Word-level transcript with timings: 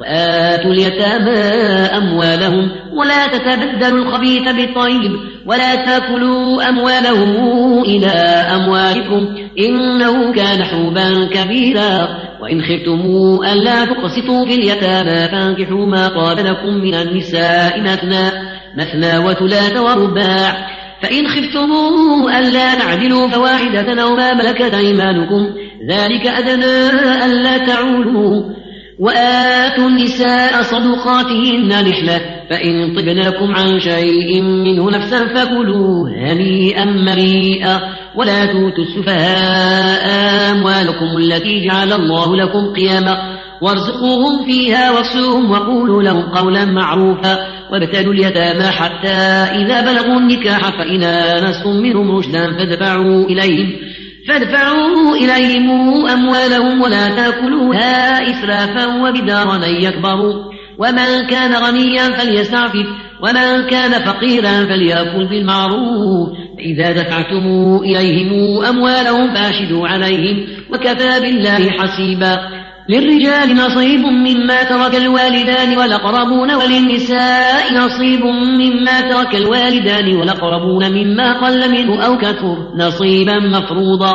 وآتوا 0.00 0.70
اليتامى 0.72 1.38
أموالهم 1.98 2.70
ولا 2.98 3.26
تتبدلوا 3.26 4.02
الخبيث 4.04 4.42
بالطيب 4.42 5.12
ولا 5.46 5.74
تاكلوا 5.74 6.68
أموالهم 6.68 7.30
إلى 7.82 8.10
أموالكم 8.54 9.34
إنه 9.58 10.32
كان 10.32 10.64
حوبا 10.64 11.28
كبيرا 11.32 12.08
وإن 12.40 12.62
خفتم 12.62 13.00
ألا 13.52 13.84
تقسطوا 13.84 14.46
في 14.46 14.54
اليتامى 14.54 15.28
فانكحوا 15.28 15.86
ما 15.86 16.08
طاب 16.08 16.38
لكم 16.38 16.74
من 16.74 16.94
النساء 16.94 17.80
مثنى 17.80 18.42
مثنى 18.78 19.18
وثلاث 19.18 19.76
ورباع 19.76 20.68
فإن 21.02 21.26
خفتم 21.28 21.70
ألا 22.38 22.74
تعدلوا 22.74 23.28
فواحدة 23.28 24.02
أو 24.02 24.14
ما 24.16 24.34
ملكت 24.34 24.74
أيمانكم 24.74 25.48
ذلك 25.90 26.26
أدنى 26.26 26.86
ألا 27.24 27.58
تعولوا 27.58 28.42
وآتوا 28.98 29.88
النساء 29.88 30.62
صدقاتهن 30.62 31.68
نحلة 31.68 32.20
فإن 32.50 32.94
طبن 32.96 33.18
لكم 33.20 33.54
عن 33.54 33.80
شيء 33.80 34.42
منه 34.42 34.90
نفسا 34.90 35.26
فكلوه 35.34 36.10
هنيئا 36.16 36.84
مريئا 36.84 37.80
ولا 38.16 38.46
توتوا 38.46 38.84
السفهاء 38.84 40.04
أموالكم 40.54 41.16
التي 41.18 41.66
جعل 41.68 41.92
الله 41.92 42.36
لكم 42.36 42.72
قياما 42.72 43.34
وارزقوهم 43.62 44.44
فيها 44.46 44.90
واكسوهم 44.90 45.50
وقولوا 45.50 46.02
لهم 46.02 46.22
قولا 46.22 46.64
معروفا 46.64 47.38
وابتلوا 47.72 48.12
اليتامى 48.12 48.62
حتى 48.64 49.16
إذا 49.62 49.80
بلغوا 49.92 50.18
النكاح 50.20 50.60
فإن 50.60 51.02
آنستم 51.02 51.70
منهم 51.76 52.10
رشدا 52.18 52.52
فادفعوا 52.58 53.24
إليهم 53.24 53.72
فادفعوا 54.28 55.16
إليهم 55.16 55.70
أموالهم 56.06 56.80
ولا 56.82 57.08
تأكلوها 57.08 58.22
إسرافا 58.30 59.02
وبدارا 59.02 59.56
أن 59.56 59.82
يكبروا 59.84 60.34
ومن 60.78 61.26
كان 61.30 61.52
غنيا 61.62 62.02
فليستعفف 62.10 62.86
ومن 63.22 63.66
كان 63.70 63.90
فقيرا 64.04 64.64
فليأكل 64.66 65.26
بالمعروف 65.28 66.28
فإذا 66.56 66.92
دفعتم 66.92 67.46
إليهم 67.82 68.64
أموالهم 68.64 69.34
فأشدوا 69.34 69.88
عليهم 69.88 70.46
وكفى 70.72 71.20
بالله 71.20 71.70
حسيبا 71.70 72.63
للرجال 72.88 73.56
نصيب 73.56 74.00
مما 74.00 74.62
ترك 74.62 74.94
الوالدان 74.96 75.78
والأقربون 75.78 76.54
وللنساء 76.54 77.74
نصيب 77.74 78.24
مما 78.60 79.00
ترك 79.00 79.34
الوالدان 79.36 80.16
والأقربون 80.16 80.90
مما 80.92 81.40
قل 81.46 81.70
منه 81.72 82.04
أو 82.06 82.18
كثر 82.18 82.56
نصيبا 82.76 83.38
مفروضا 83.38 84.14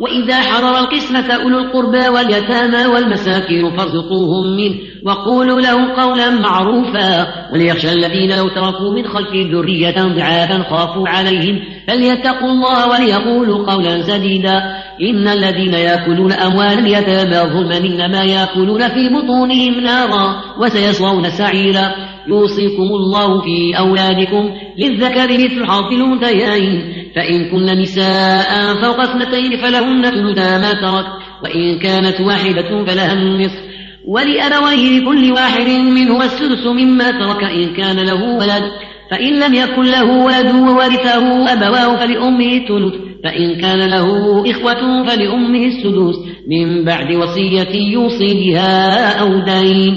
وإذا 0.00 0.36
حضر 0.40 0.78
القسمة 0.78 1.30
أولو 1.32 1.58
القربى 1.58 2.08
واليتامى 2.08 2.86
والمساكين 2.86 3.76
فارزقوهم 3.76 4.56
منه 4.56 4.74
وقولوا 5.06 5.60
له 5.60 5.92
قولا 6.02 6.30
معروفا 6.30 7.26
وليخشى 7.52 7.92
الذين 7.92 8.36
لو 8.36 8.48
تركوا 8.48 8.94
من 8.94 9.06
خلف 9.08 9.34
ذرية 9.52 9.94
ضعافا 10.02 10.62
خافوا 10.70 11.08
عليهم 11.08 11.58
فليتقوا 11.88 12.48
الله 12.50 12.88
وليقولوا 12.90 13.70
قولا 13.72 14.02
سديدا 14.02 14.83
إن 15.02 15.28
الذين 15.28 15.74
يأكلون 15.74 16.32
أموال 16.32 16.78
اليتامى 16.78 17.52
ظلما 17.52 17.76
إنما 17.76 18.24
يأكلون 18.24 18.88
في 18.88 19.08
بطونهم 19.08 19.80
نارا 19.80 20.40
وسيصلون 20.60 21.30
سعيرا 21.30 21.94
يوصيكم 22.28 22.82
الله 22.82 23.40
في 23.40 23.78
أولادكم 23.78 24.50
للذكر 24.78 25.32
مثل 25.32 25.66
حظ 25.66 25.92
الأنثيين 25.92 26.92
فإن 27.16 27.50
كن 27.50 27.80
نساء 27.80 28.74
فوق 28.82 29.00
اثنتين 29.00 29.56
فلهن 29.56 30.02
ثلثا 30.02 30.58
ما 30.58 30.72
ترك 30.72 31.06
وإن 31.44 31.78
كانت 31.78 32.20
واحدة 32.20 32.84
فلها 32.86 33.12
النصف 33.12 33.64
ولأبويه 34.08 34.98
لكل 35.00 35.32
واحد 35.32 35.68
منهما 35.70 36.24
السدس 36.24 36.66
مما 36.66 37.10
ترك 37.10 37.44
إن 37.44 37.74
كان 37.76 37.96
له 37.96 38.24
ولد 38.36 38.62
فإن 39.10 39.40
لم 39.40 39.54
يكن 39.54 39.82
له 39.82 40.24
ولد 40.24 40.46
وورثه 40.46 41.52
أبواه 41.52 41.96
فلأمه 41.96 42.56
الثلث 42.56 43.03
فإن 43.24 43.56
كان 43.60 43.78
له 43.90 44.06
إخوة 44.50 45.04
فلأمه 45.06 45.66
السدوس 45.66 46.16
من 46.48 46.84
بعد 46.84 47.14
وصية 47.14 47.76
يوصي 47.92 48.34
بها 48.34 49.18
أو 49.20 49.28
دين 49.44 49.96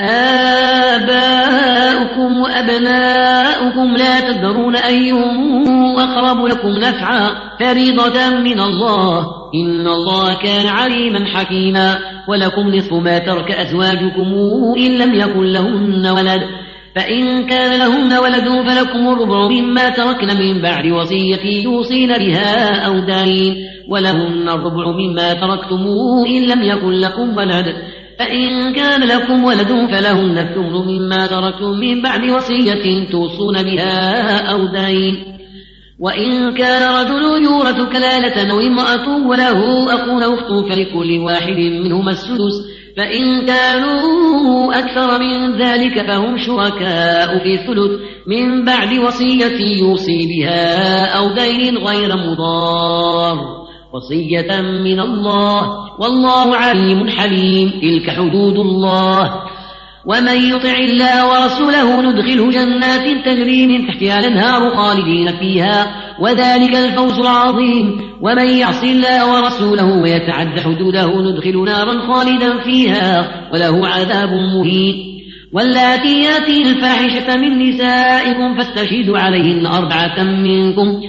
آباؤكم 0.00 2.38
وأبناؤكم 2.40 3.96
لا 3.96 4.20
تدرون 4.32 4.76
أيهم 4.76 5.66
أقرب 5.98 6.46
لكم 6.46 6.68
نفعا 6.68 7.30
فريضة 7.60 8.28
من 8.44 8.60
الله 8.60 9.26
إن 9.54 9.86
الله 9.86 10.34
كان 10.42 10.66
عليما 10.66 11.24
حكيما 11.26 11.98
ولكم 12.28 12.68
نصف 12.74 12.92
ما 12.92 13.18
ترك 13.18 13.52
أزواجكم 13.52 14.34
إن 14.76 14.98
لم 14.98 15.14
يكن 15.14 15.42
لهن 15.44 16.06
ولد 16.06 16.40
فإن 16.96 17.46
كان 17.46 17.78
لهن 17.78 18.12
ولد 18.18 18.66
فلكم 18.68 19.08
الربع 19.08 19.48
مما 19.48 19.88
تركن 19.90 20.26
من 20.40 20.62
بعد 20.62 20.86
وصية 20.86 21.62
يوصين 21.64 22.08
بها 22.08 22.80
أو 22.86 22.98
دين 22.98 23.56
ولهن 23.88 24.48
الربع 24.48 24.90
مما 24.96 25.32
تركتموه 25.34 26.26
إن 26.28 26.42
لم 26.42 26.62
يكن 26.62 26.90
لكم 26.92 27.36
ولد 27.36 27.66
فإن 28.18 28.74
كان 28.74 29.00
لكم 29.02 29.44
ولد 29.44 29.68
فلهن 29.68 30.38
الثمن 30.38 30.86
مما 30.96 31.26
تركتم 31.26 31.70
من 31.70 32.02
بعد 32.02 32.24
وصية 32.30 33.10
توصون 33.12 33.62
بها 33.62 34.38
أو 34.50 34.66
دين 34.66 35.16
وإن 36.00 36.54
كان 36.54 36.82
رجل 36.94 37.42
يورث 37.44 37.80
كلالة 37.92 38.50
أو 38.52 38.60
امرأة 38.60 39.26
وله 39.28 39.84
أخ 39.94 40.08
أو 40.08 40.34
أخت 40.34 40.72
فلكل 40.72 41.18
واحد 41.18 41.56
منهما 41.56 42.10
السدس 42.10 42.75
فإن 42.96 43.46
كانوا 43.46 44.78
أكثر 44.78 45.18
من 45.18 45.56
ذلك 45.62 46.06
فهم 46.06 46.36
شركاء 46.38 47.38
في 47.38 47.54
الثلث 47.54 47.90
من 48.26 48.64
بعد 48.64 48.98
وصية 48.98 49.78
يوصي 49.82 50.18
بها 50.26 51.04
أو 51.18 51.34
دين 51.34 51.78
غير 51.78 52.16
مضار 52.16 53.38
وصية 53.94 54.60
من 54.60 55.00
الله 55.00 55.68
والله 56.00 56.56
عليم 56.56 57.08
حليم 57.08 57.68
تلك 57.70 58.10
حدود 58.10 58.58
الله 58.58 59.32
ومن 60.06 60.50
يطع 60.50 60.74
الله 60.78 61.30
ورسوله 61.30 62.00
ندخله 62.02 62.50
جنات 62.50 63.24
تجري 63.26 63.66
من 63.66 63.86
تحتها 63.86 64.18
الأنهار 64.18 64.76
خالدين 64.76 65.36
فيها 65.38 66.05
وذلك 66.20 66.74
الفوز 66.76 67.18
العظيم 67.18 68.00
ومن 68.20 68.46
يعص 68.58 68.82
الله 68.82 69.34
ورسوله 69.42 69.86
ويتعد 70.02 70.60
حدوده 70.60 71.06
ندخل 71.08 71.64
نارا 71.64 71.98
خالدا 72.12 72.64
فيها 72.64 73.28
وله 73.52 73.86
عذاب 73.88 74.28
مهين 74.28 75.12
واللاتي 75.52 76.22
ياتين 76.22 76.66
الفاحشة 76.66 77.36
من 77.36 77.58
نسائكم 77.68 78.56
فاستشهدوا 78.56 79.18
عليهن 79.18 79.66
أربعة 79.66 80.22
منكم 80.22 81.02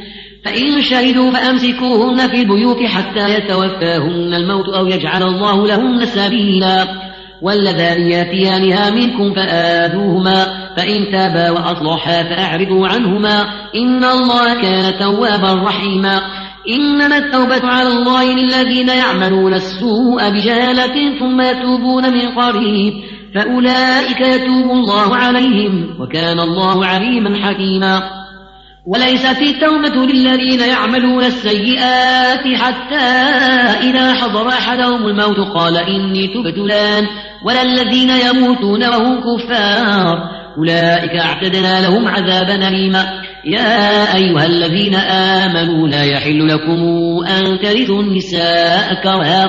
فإن 0.46 0.82
شهدوا 0.82 1.32
فأمسكوهن 1.32 2.18
في 2.28 2.40
البيوت 2.42 2.84
حتى 2.84 3.30
يتوفاهن 3.36 4.34
الموت 4.34 4.70
أو 4.70 4.88
يجعل 4.88 5.24
الله 5.24 5.68
لهن 5.68 6.06
سبيلا 6.06 6.88
واللذان 7.42 8.02
ياتيانها 8.02 8.90
منكم 8.90 9.34
فآذوهما 9.34 10.67
فإن 10.78 11.12
تابا 11.12 11.50
وأصلحا 11.52 12.24
فأعرضوا 12.24 12.88
عنهما 12.88 13.42
إن 13.76 14.04
الله 14.04 14.54
كان 14.62 15.00
توابا 15.00 15.54
رحيما 15.54 16.22
إنما 16.70 17.18
التوبة 17.18 17.62
على 17.68 17.90
الله 17.90 18.24
للذين 18.32 18.90
يعملون 18.90 19.54
السوء 19.54 20.30
بجهالة 20.30 21.20
ثم 21.20 21.42
يتوبون 21.42 22.14
من 22.14 22.32
قريب 22.40 22.94
فأولئك 23.36 24.22
يتوب 24.22 24.72
الله 24.72 25.16
عليهم 25.16 26.02
وكان 26.02 26.40
الله 26.40 26.86
عليما 26.86 27.46
حكيما 27.46 28.04
وليست 28.88 29.38
التوبة 29.42 30.06
للذين 30.06 30.60
يعملون 30.60 31.24
السيئات 31.24 32.48
حتى 32.56 33.10
إذا 33.90 34.14
حضر 34.14 34.50
أحدهم 34.50 35.08
الموت 35.08 35.40
قال 35.40 35.78
إني 35.78 36.28
تبت 36.28 36.58
الآن 36.58 37.06
ولا 37.46 37.62
الذين 37.62 38.10
يموتون 38.10 38.84
وهم 38.88 39.20
كفار 39.20 40.18
أولئك 40.58 41.12
اعتدنا 41.12 41.82
لهم 41.82 42.08
عذابا 42.08 42.68
أليما 42.68 43.22
يا 43.46 44.16
أيها 44.16 44.46
الذين 44.46 44.96
آمنوا 44.96 45.88
لا 45.88 46.04
يحل 46.06 46.48
لكم 46.48 46.80
أن 47.28 47.60
ترثوا 47.60 48.02
النساء 48.02 48.94
كرها 49.04 49.48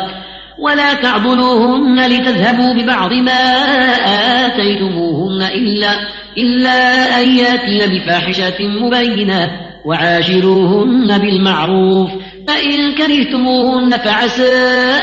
ولا 0.59 0.95
تعضلوهن 0.95 2.07
لتذهبوا 2.11 2.75
ببعض 2.75 3.13
ما 3.13 3.35
آتيتموهن 4.47 5.43
إلا, 5.43 5.89
إلا 6.39 6.71
أن 7.21 7.39
ياتين 7.39 7.91
بفاحشة 7.99 8.57
مبينة 8.83 9.51
وعاشروهن 9.87 11.19
بالمعروف 11.19 12.09
فإن 12.49 12.95
كرهتموهن 12.97 13.91
فعسى 13.91 14.55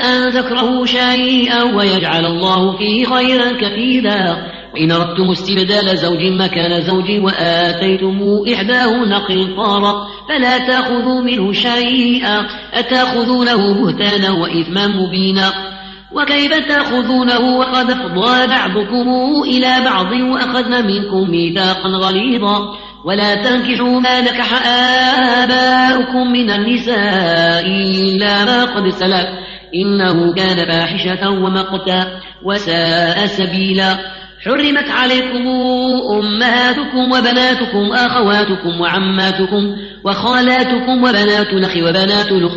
أن 0.04 0.31
تكرهوا 0.34 0.86
شيئا 0.86 1.63
ويجعل 1.63 2.25
الله 2.25 2.78
فيه 2.78 3.06
خيرا 3.06 3.52
كثيرا 3.62 4.55
وإن 4.75 4.92
أردتم 4.92 5.31
استبدال 5.31 5.98
زوج 5.98 6.22
مكان 6.39 6.81
زوجي 6.81 7.19
وآتيتم 7.19 8.19
إحداهن 8.54 9.13
قنطارا 9.13 10.07
فلا 10.30 10.57
تأخذوا 10.57 11.22
منه 11.22 11.51
شيئا 11.54 12.45
أتأخذونه 12.74 13.74
بهتانا 13.81 14.31
وإثما 14.31 14.88
مبينا 14.88 15.51
وكيف 16.12 16.68
تأخذونه 16.68 17.56
وقد 17.60 17.92
أفضى 17.92 18.48
بعضكم 18.48 19.07
إلى 19.45 19.75
بعض 19.86 20.12
وأخذنا 20.12 20.81
منكم 20.81 21.31
ميثاقا 21.31 21.89
غليظا 21.89 22.60
ولا 23.06 23.36
تنكحوا 23.36 24.00
ما 24.00 24.21
نكح 24.21 24.68
آباؤكم 25.44 26.31
من 26.31 26.50
النساء 26.50 27.66
إلا 27.66 28.45
ما 28.45 28.63
قد 28.66 28.89
سلف 28.89 29.25
إنه 29.75 30.33
كان 30.33 30.57
فاحشة 30.71 31.30
ومقتا 31.30 32.07
وساء 32.45 33.25
سبيلا 33.25 34.16
حرمت 34.45 34.89
عليكم 34.89 35.47
أمهاتكم 36.19 37.12
وبناتكم 37.12 37.92
أخواتكم 37.94 38.81
وعماتكم 38.81 39.75
وخالاتكم 40.06 41.03
وبنات 41.03 41.53
نخ 41.53 41.77
وبنات 41.77 42.31
لخ 42.31 42.51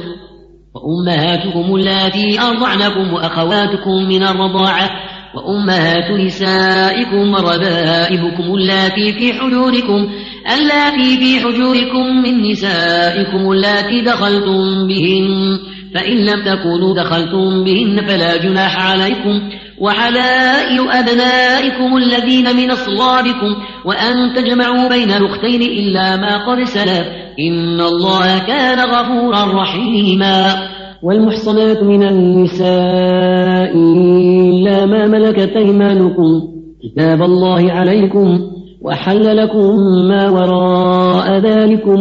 وأمهاتكم 0.75 1.77
التي 1.77 2.41
أرضعنكم 2.41 3.13
وأخواتكم 3.15 4.09
من 4.09 4.23
الرضاعة 4.23 4.91
وأمهات 5.35 6.11
نسائكم 6.21 7.31
وربائبكم 7.35 8.55
التي 8.55 9.13
في 9.13 9.33
حجوركم 9.33 10.09
التي 10.55 11.17
في 11.19 11.41
حجوركم 11.45 12.23
من 12.23 12.51
نسائكم 12.51 13.53
التي 13.53 14.01
دخلتم 14.05 14.87
بهن 14.89 15.59
فإن 15.95 16.17
لم 16.17 16.45
تكونوا 16.45 16.95
دخلتم 17.03 17.65
بهن 17.65 18.07
فلا 18.07 18.37
جناح 18.37 18.77
عليكم 18.91 19.51
وحلائل 19.81 20.81
أبنائكم 20.91 21.97
الذين 21.97 22.57
من 22.57 22.71
أصلابكم 22.71 23.51
وأن 23.85 24.35
تجمعوا 24.37 24.89
بين 24.89 25.11
الأختين 25.11 25.63
إلا 25.63 26.17
ما 26.17 26.47
قد 26.47 26.63
سلف 26.65 27.05
إن 27.41 27.81
الله 27.81 28.39
كان 28.39 28.79
غفورا 28.79 29.63
رحيما 29.63 30.55
والمحصنات 31.03 31.83
من 31.83 32.03
النساء 32.03 33.75
إلا 33.77 34.87
ما 34.87 35.07
ملكت 35.07 35.53
أيمانكم 35.57 36.41
كتاب 36.85 37.23
الله 37.23 37.73
عليكم 37.73 38.41
وحل 38.83 39.37
لكم 39.37 39.77
ما 40.09 40.29
وراء 40.29 41.39
ذلكم 41.39 41.99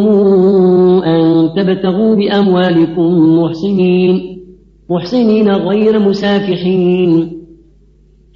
أن 1.05 1.49
تبتغوا 1.57 2.15
بأموالكم 2.15 3.39
محسنين 3.41 4.21
محسنين 4.89 5.51
غير 5.51 5.99
مسافحين 5.99 7.33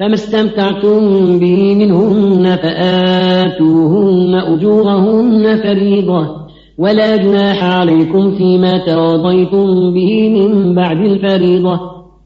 فما 0.01 0.13
استمتعتم 0.13 0.99
به 1.39 1.75
منهن 1.75 2.55
فآتوهن 2.55 4.35
أجورهن 4.35 5.59
فريضة 5.63 6.27
ولا 6.77 7.15
جناح 7.15 7.63
عليكم 7.63 8.35
فيما 8.37 8.85
تراضيتم 8.85 9.93
به 9.93 10.29
من 10.29 10.75
بعد 10.75 10.97
الفريضة 10.97 11.79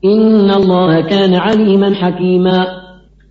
إن 0.05 0.51
الله 0.51 1.01
كان 1.01 1.33
عليما 1.33 1.93
حكيما 1.95 2.67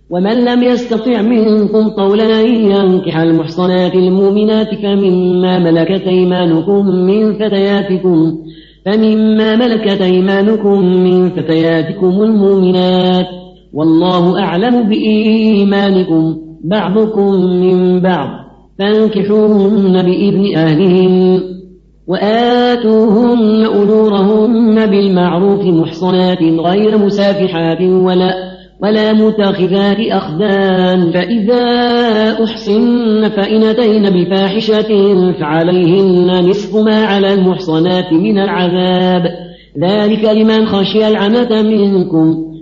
ومن 0.09 0.45
لم 0.45 0.63
يستطع 0.63 1.21
منكم 1.21 1.89
طولا 1.89 2.41
أن 2.41 2.55
ينكح 2.71 3.17
المحصنات 3.17 3.95
المؤمنات 3.95 4.75
فمما 4.75 5.59
ملكت 5.59 6.07
أيمانكم 6.07 6.85
من 6.89 7.33
فتياتكم 7.33 8.37
فمما 8.85 9.55
ملكت 9.55 10.01
أيمانكم 10.01 10.79
من 10.85 11.29
فتياتكم 11.29 12.21
المؤمنات 12.21 13.44
والله 13.75 14.39
أعلم 14.39 14.83
بإيمانكم 14.89 16.35
بعضكم 16.63 17.33
من 17.45 18.01
بعض 18.01 18.29
فانكحوهن 18.79 20.01
بإذن 20.03 20.55
أهلهم 20.57 21.41
وآتوهن 22.07 23.65
أجورهن 23.65 24.85
بالمعروف 24.85 25.65
محصنات 25.65 26.43
غير 26.43 26.97
مسافحات 26.97 27.81
ولا 27.81 28.33
ولا 28.81 29.13
متخذات 29.13 29.97
أخدان 30.11 31.11
فإذا 31.11 31.63
أحسن 32.43 33.29
فإن 33.29 33.63
أتين 33.63 34.03
بفاحشة 34.09 34.91
فعليهن 35.39 36.47
نصف 36.49 36.75
ما 36.85 37.05
على 37.05 37.33
المحصنات 37.33 38.13
من 38.13 38.39
العذاب 38.39 39.23
ذلك 39.83 40.23
لمن 40.23 40.65
خشي 40.65 41.07
العنة 41.07 41.61
منكم 41.61 42.45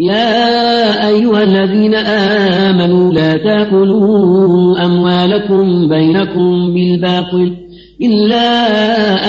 يا 0.00 0.32
أيها 1.08 1.42
الذين 1.42 1.94
آمنوا 1.94 3.12
لا 3.12 3.36
تأكلوا 3.36 4.84
أموالكم 4.84 5.88
بينكم 5.88 6.74
بالباطل 6.74 7.56
إلا 8.02 8.38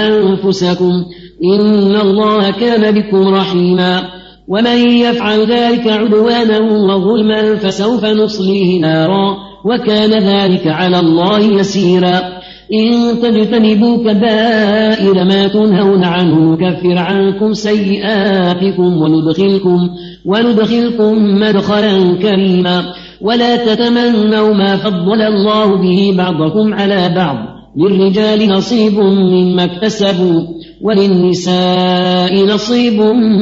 أنفسكم 0.08 1.04
إن 1.44 1.96
الله 1.96 2.52
كان 2.52 2.92
بكم 2.94 3.34
رحيما 3.36 4.04
ومن 4.48 4.90
يفعل 4.92 5.46
ذلك 5.48 5.88
عدوانا 5.88 6.60
وظلما 6.60 7.56
فسوف 7.56 8.06
نصليه 8.06 8.82
نارا 8.82 9.36
وكان 9.66 10.12
ذلك 10.12 10.68
على 10.68 11.00
الله 11.00 11.40
يسيرا 11.40 12.41
إن 12.74 13.20
تجتنبوا 13.22 13.98
كبائر 13.98 15.14
ما 15.26 15.48
تنهون 15.48 16.04
عنه 16.04 16.54
نكفر 16.60 16.98
عنكم 16.98 17.54
سيئاتكم 17.54 19.02
وندخلكم, 19.02 19.90
وندخلكم 20.26 21.36
مدخلا 21.40 22.16
كريما 22.22 22.84
ولا 23.22 23.56
تتمنوا 23.56 24.54
ما 24.54 24.76
فضل 24.78 25.22
الله 25.22 25.76
به 25.78 26.14
بعضكم 26.18 26.74
على 26.74 27.14
بعض 27.16 27.36
للرجال 27.78 28.50
نصيب 28.50 28.94
مما 29.00 29.64
اكتسبوا 29.64 30.42
وللنساء 30.82 32.46
نصيب 32.46 32.94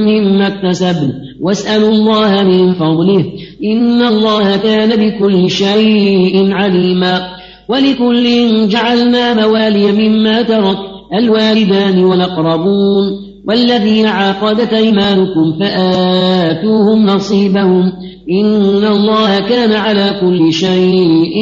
مما 0.08 0.48
اكتسبن 0.48 1.12
واسألوا 1.42 1.90
الله 1.90 2.44
من 2.44 2.74
فضله 2.74 3.26
إن 3.64 4.02
الله 4.02 4.58
كان 4.58 4.90
بكل 4.96 5.50
شيء 5.50 6.50
عليما 6.52 7.39
ولكل 7.70 8.28
جعلنا 8.68 9.34
موالي 9.48 9.92
مما 9.92 10.42
ترك 10.42 10.78
الوالدان 11.14 12.04
والأقربون 12.04 13.06
والذين 13.48 14.06
عقدت 14.08 14.74
أيمانكم 14.74 15.60
فآتوهم 15.60 17.06
نصيبهم 17.06 17.84
إن 18.32 18.86
الله 18.86 19.40
كان 19.40 19.72
على 19.74 20.06
كل 20.22 20.54
شيء 20.54 21.36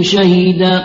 شهيدا 0.00 0.84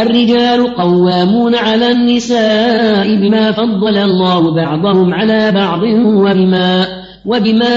الرجال 0.00 0.74
قوامون 0.74 1.54
على 1.54 1.90
النساء 1.90 3.14
بما 3.16 3.52
فضل 3.52 3.96
الله 3.96 4.54
بعضهم 4.54 5.14
على 5.14 5.52
بعض 5.52 5.82
وبما, 5.82 6.86
وبما 7.26 7.74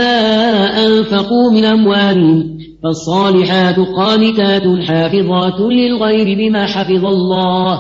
أنفقوا 0.88 1.52
من 1.52 1.66
أموالهم 1.66 2.60
فالصالحات 2.84 3.76
قانتات 3.98 4.88
حافظات 4.88 5.60
للغير 5.60 6.38
بما 6.38 6.66
حفظ 6.66 7.06
الله 7.06 7.80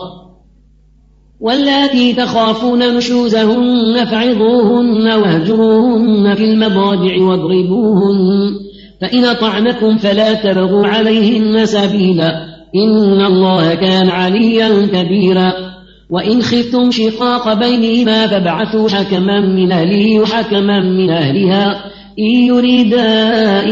واللاتي 1.41 2.13
تخافون 2.13 2.96
نشوزهن 2.98 4.06
فعظوهن 4.06 5.08
واهجروهن 5.12 6.36
في 6.36 6.44
المضاجع 6.44 7.22
واضربوهن 7.24 8.56
فإن 9.01 9.24
أطعنكم 9.25 9.98
فلا 9.98 10.34
تبغوا 10.34 10.88
عليهن 10.88 11.65
سبيلا 11.65 12.29
إن 12.75 13.25
الله 13.25 13.75
كان 13.75 14.10
عليا 14.10 14.86
كبيرا 14.86 15.53
وإن 16.10 16.41
خفتم 16.41 16.91
شقاق 16.91 17.53
بينهما 17.53 18.27
فابعثوا 18.27 18.89
حكما 18.89 19.39
من 19.39 19.72
أهله 19.72 20.20
وحكما 20.20 20.79
من 20.79 21.10
أهلها 21.10 21.86
إن 22.20 22.26
يريدا 22.48 23.06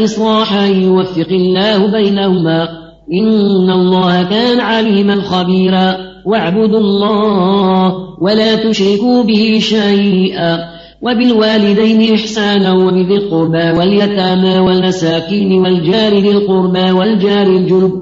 إصلاحا 0.04 0.66
يوفق 0.66 1.28
الله 1.30 1.92
بينهما 1.92 2.68
إن 3.12 3.70
الله 3.70 4.22
كان 4.22 4.60
عليما 4.60 5.22
خبيرا 5.22 5.96
واعبدوا 6.26 6.80
الله 6.80 7.92
ولا 8.20 8.54
تشركوا 8.70 9.22
به 9.22 9.58
شيئا 9.60 10.58
وبالوالدين 11.02 12.14
إحسانا 12.14 12.72
وبذي 12.72 13.14
القربى 13.16 13.78
واليتامى 13.78 14.58
والمساكين 14.58 15.52
والجار 15.52 16.14
ذي 16.18 16.30
القربى 16.30 16.90
والجار 16.90 17.46
الجنب 17.46 17.92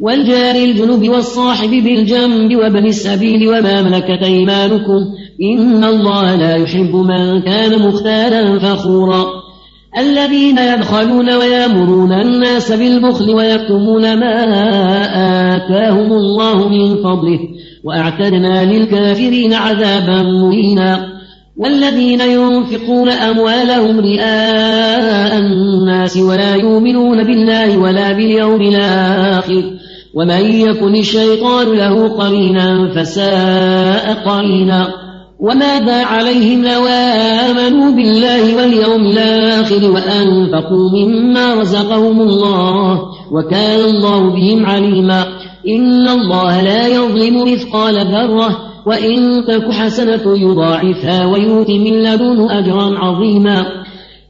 والجار 0.00 0.54
الجنب 0.54 1.08
والصاحب 1.08 1.70
بالجنب 1.70 2.56
وابن 2.56 2.86
السبيل 2.86 3.48
وما 3.48 3.82
ملكت 3.82 4.22
أيمانكم 4.22 5.00
إن 5.42 5.84
الله 5.84 6.34
لا 6.36 6.56
يحب 6.56 6.94
من 6.96 7.40
كان 7.42 7.88
مختالا 7.88 8.58
فخورا 8.58 9.39
الذين 9.98 10.58
يبخلون 10.58 11.30
ويامرون 11.36 12.12
الناس 12.12 12.72
بالبخل 12.72 13.30
ويكتمون 13.34 14.02
ما 14.20 14.46
آتاهم 15.56 16.12
الله 16.12 16.68
من 16.68 16.96
فضله 16.96 17.38
وأعتدنا 17.84 18.64
للكافرين 18.72 19.52
عذابا 19.54 20.22
مهينا 20.22 21.06
والذين 21.56 22.20
ينفقون 22.20 23.08
أموالهم 23.08 24.00
رئاء 24.00 25.38
الناس 25.38 26.16
ولا 26.16 26.54
يؤمنون 26.54 27.24
بالله 27.24 27.78
ولا 27.78 28.12
باليوم 28.12 28.60
الآخر 28.60 29.62
ومن 30.14 30.44
يكن 30.60 30.96
الشيطان 30.96 31.66
له 31.76 32.08
قرينا 32.08 32.92
فساء 32.96 34.14
قرينا 34.26 34.88
وماذا 35.40 36.04
عليهم 36.04 36.62
لو 36.64 36.86
آمنوا 36.86 37.90
بالله 37.92 38.56
واليوم 38.56 39.06
الآخر 39.06 39.90
وأنفقوا 39.92 40.90
مما 40.90 41.54
رزقهم 41.54 42.20
الله 42.20 43.00
وكان 43.32 43.80
الله 43.84 44.20
بهم 44.30 44.66
عليما 44.66 45.26
إن 45.68 46.08
الله 46.08 46.62
لا 46.62 46.86
يظلم 46.86 47.52
مثقال 47.52 47.94
ذرة 48.06 48.56
وإن 48.86 49.44
تك 49.48 49.70
حسنة 49.72 50.22
يضاعفها 50.38 51.26
ويؤت 51.26 51.70
من 51.70 51.94
لدنه 52.02 52.58
أجرا 52.58 52.98
عظيما 52.98 53.64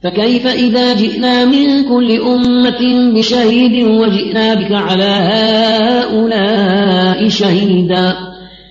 فكيف 0.05 0.47
إذا 0.47 0.95
جئنا 0.95 1.45
من 1.45 1.83
كل 1.83 2.21
أمة 2.21 3.13
بشهيد 3.19 3.87
وجئنا 3.89 4.55
بك 4.55 4.73
على 4.73 5.05
هؤلاء 5.05 7.29
شهيداً 7.29 8.30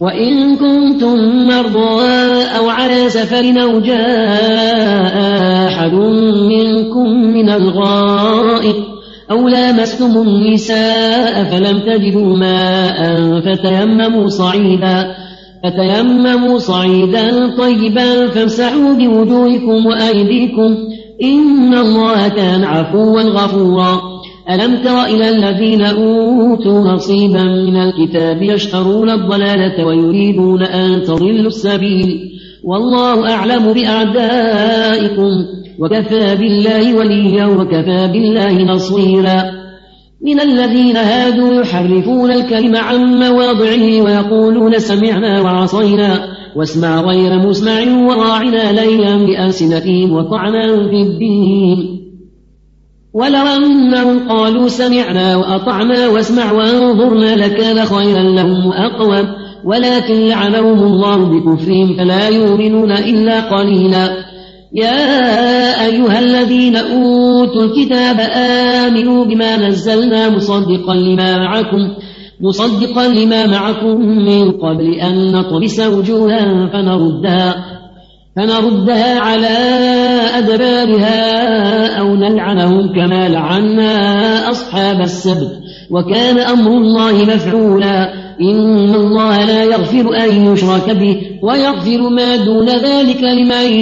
وإن 0.00 0.56
كنتم 0.56 1.46
مرضى 1.48 2.04
أو 2.56 2.68
على 2.68 3.08
سفر 3.10 3.62
أو 3.62 3.80
جاء 3.80 5.16
أحد 5.68 5.94
منكم 5.94 7.08
من 7.22 7.50
الغائط 7.50 8.76
أو 9.30 9.48
لامستم 9.48 10.22
النساء 10.22 11.44
فلم 11.44 11.78
تجدوا 11.78 12.36
ماء 12.36 13.40
فتيمموا 13.40 14.28
صعيدا 14.28 15.14
فتيمموا 15.64 16.58
صعيدا 16.58 17.56
طيبا 17.58 18.26
فامسحوا 18.26 18.92
بوجوهكم 18.94 19.86
وأيديكم 19.86 20.76
إن 21.22 21.74
الله 21.74 22.28
كان 22.28 22.64
عفوا 22.64 23.20
غفورا 23.22 24.15
ألم 24.50 24.82
تر 24.82 25.04
إلى 25.04 25.28
الذين 25.28 25.82
أوتوا 25.82 26.80
نصيبا 26.80 27.42
من 27.42 27.76
الكتاب 27.76 28.42
يشترون 28.42 29.10
الضلالة 29.10 29.86
ويريدون 29.86 30.62
أن 30.62 31.02
تضلوا 31.02 31.46
السبيل 31.46 32.18
والله 32.64 33.32
أعلم 33.34 33.72
بأعدائكم 33.72 35.30
وكفى 35.80 36.34
بالله 36.36 36.96
وليا 36.96 37.46
وكفى 37.46 38.08
بالله 38.12 38.52
نصيرا 38.62 39.44
من 40.22 40.40
الذين 40.40 40.96
هادوا 40.96 41.60
يحرفون 41.60 42.30
الكلم 42.32 42.76
عن 42.76 42.98
مواضعه 43.04 44.02
ويقولون 44.02 44.78
سمعنا 44.78 45.40
وعصينا 45.40 46.28
واسمع 46.56 47.00
غير 47.00 47.38
مسمع 47.48 48.06
وراعنا 48.06 48.72
ليلا 48.72 49.16
بألسنتهم 49.26 50.12
وطعنا 50.12 50.66
في 50.90 50.96
الدين 51.00 52.05
ولو 53.16 53.46
أنهم 53.46 54.28
قالوا 54.28 54.68
سمعنا 54.68 55.36
وأطعنا 55.36 56.08
واسمع 56.08 56.52
وانظرنا 56.52 57.36
لكان 57.36 57.84
خيرا 57.84 58.22
لهم 58.22 58.66
وأقوم 58.66 59.26
ولكن 59.64 60.14
لعنهم 60.14 60.82
الله 60.82 61.16
بكفرهم 61.16 61.96
فلا 61.98 62.28
يؤمنون 62.28 62.92
إلا 62.92 63.40
قليلا 63.40 64.08
يا 64.74 64.98
أيها 65.86 66.18
الذين 66.18 66.76
أوتوا 66.76 67.62
الكتاب 67.64 68.16
آمنوا 68.86 69.24
بما 69.24 69.56
نزلنا 69.56 70.30
مصدقا 70.30 70.94
لما 70.94 71.36
معكم 71.38 71.88
مصدقا 72.40 73.08
لما 73.08 73.46
معكم 73.46 74.00
من 74.06 74.50
قبل 74.52 74.94
أن 74.94 75.32
نطمس 75.32 75.80
وجوها 75.80 76.70
فنردها 76.72 77.56
فنردها 78.36 79.18
على 79.18 79.58
أدبارها 80.26 81.50
أو 82.00 82.14
نلعنهم 82.16 82.92
كما 82.94 83.28
لعنا 83.28 84.50
أصحاب 84.50 85.00
السبت 85.00 85.52
وكان 85.90 86.38
أمر 86.38 86.70
الله 86.70 87.12
مفعولا 87.12 88.12
إن 88.40 88.94
الله 88.94 89.44
لا 89.44 89.64
يغفر 89.64 90.14
أن 90.16 90.52
يشرك 90.52 90.90
به 90.96 91.16
ويغفر 91.42 92.08
ما 92.08 92.36
دون 92.36 92.66
ذلك 92.68 93.22
لمن 93.22 93.72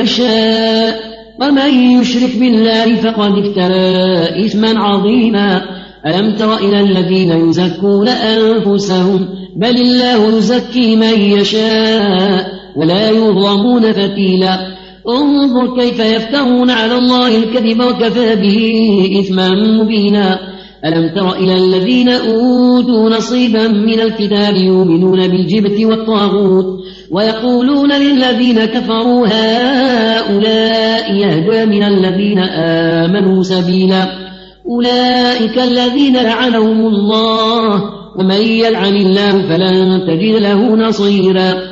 يشاء 0.00 1.00
ومن 1.40 1.90
يشرك 2.00 2.38
بالله 2.40 2.96
فقد 2.96 3.32
افترى 3.32 4.44
إثما 4.46 4.68
عظيما 4.80 5.62
ألم 6.06 6.34
تر 6.36 6.56
إلى 6.56 6.80
الذين 6.80 7.32
يزكون 7.48 8.08
أنفسهم 8.08 9.28
بل 9.56 9.76
الله 9.80 10.38
يزكي 10.38 10.96
من 10.96 11.20
يشاء 11.20 12.46
ولا 12.76 13.10
يظلمون 13.10 13.92
فتيلا 13.92 14.71
انظر 15.08 15.76
كيف 15.80 15.98
يفترون 16.00 16.70
على 16.70 16.98
الله 16.98 17.36
الكذب 17.38 17.80
وكفى 17.80 18.36
به 18.36 18.70
إثما 19.20 19.48
مبينا 19.82 20.38
ألم 20.84 21.08
تر 21.14 21.36
إلى 21.36 21.52
الذين 21.56 22.08
أوتوا 22.08 23.10
نصيبا 23.10 23.68
من 23.68 24.00
الكتاب 24.00 24.54
يؤمنون 24.56 25.28
بالجبت 25.28 25.80
والطاغوت 25.80 26.66
ويقولون 27.10 27.92
للذين 27.92 28.64
كفروا 28.64 29.26
هؤلاء 29.26 31.14
يهدى 31.16 31.66
من 31.66 31.82
الذين 31.82 32.38
آمنوا 32.38 33.42
سبيلا 33.42 34.06
أولئك 34.68 35.58
الذين 35.58 36.16
لعنهم 36.16 36.86
الله 36.86 37.70
ومن 38.18 38.36
يلعن 38.48 38.96
الله 38.96 39.32
فلن 39.32 40.00
تجد 40.06 40.36
له 40.42 40.76
نصيرا 40.76 41.71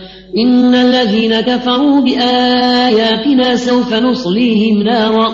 إن 0.37 0.75
الذين 0.75 1.41
كفروا 1.41 2.01
بآياتنا 2.01 3.55
سوف 3.55 3.93
نصليهم 3.93 4.81
نارا 4.83 5.27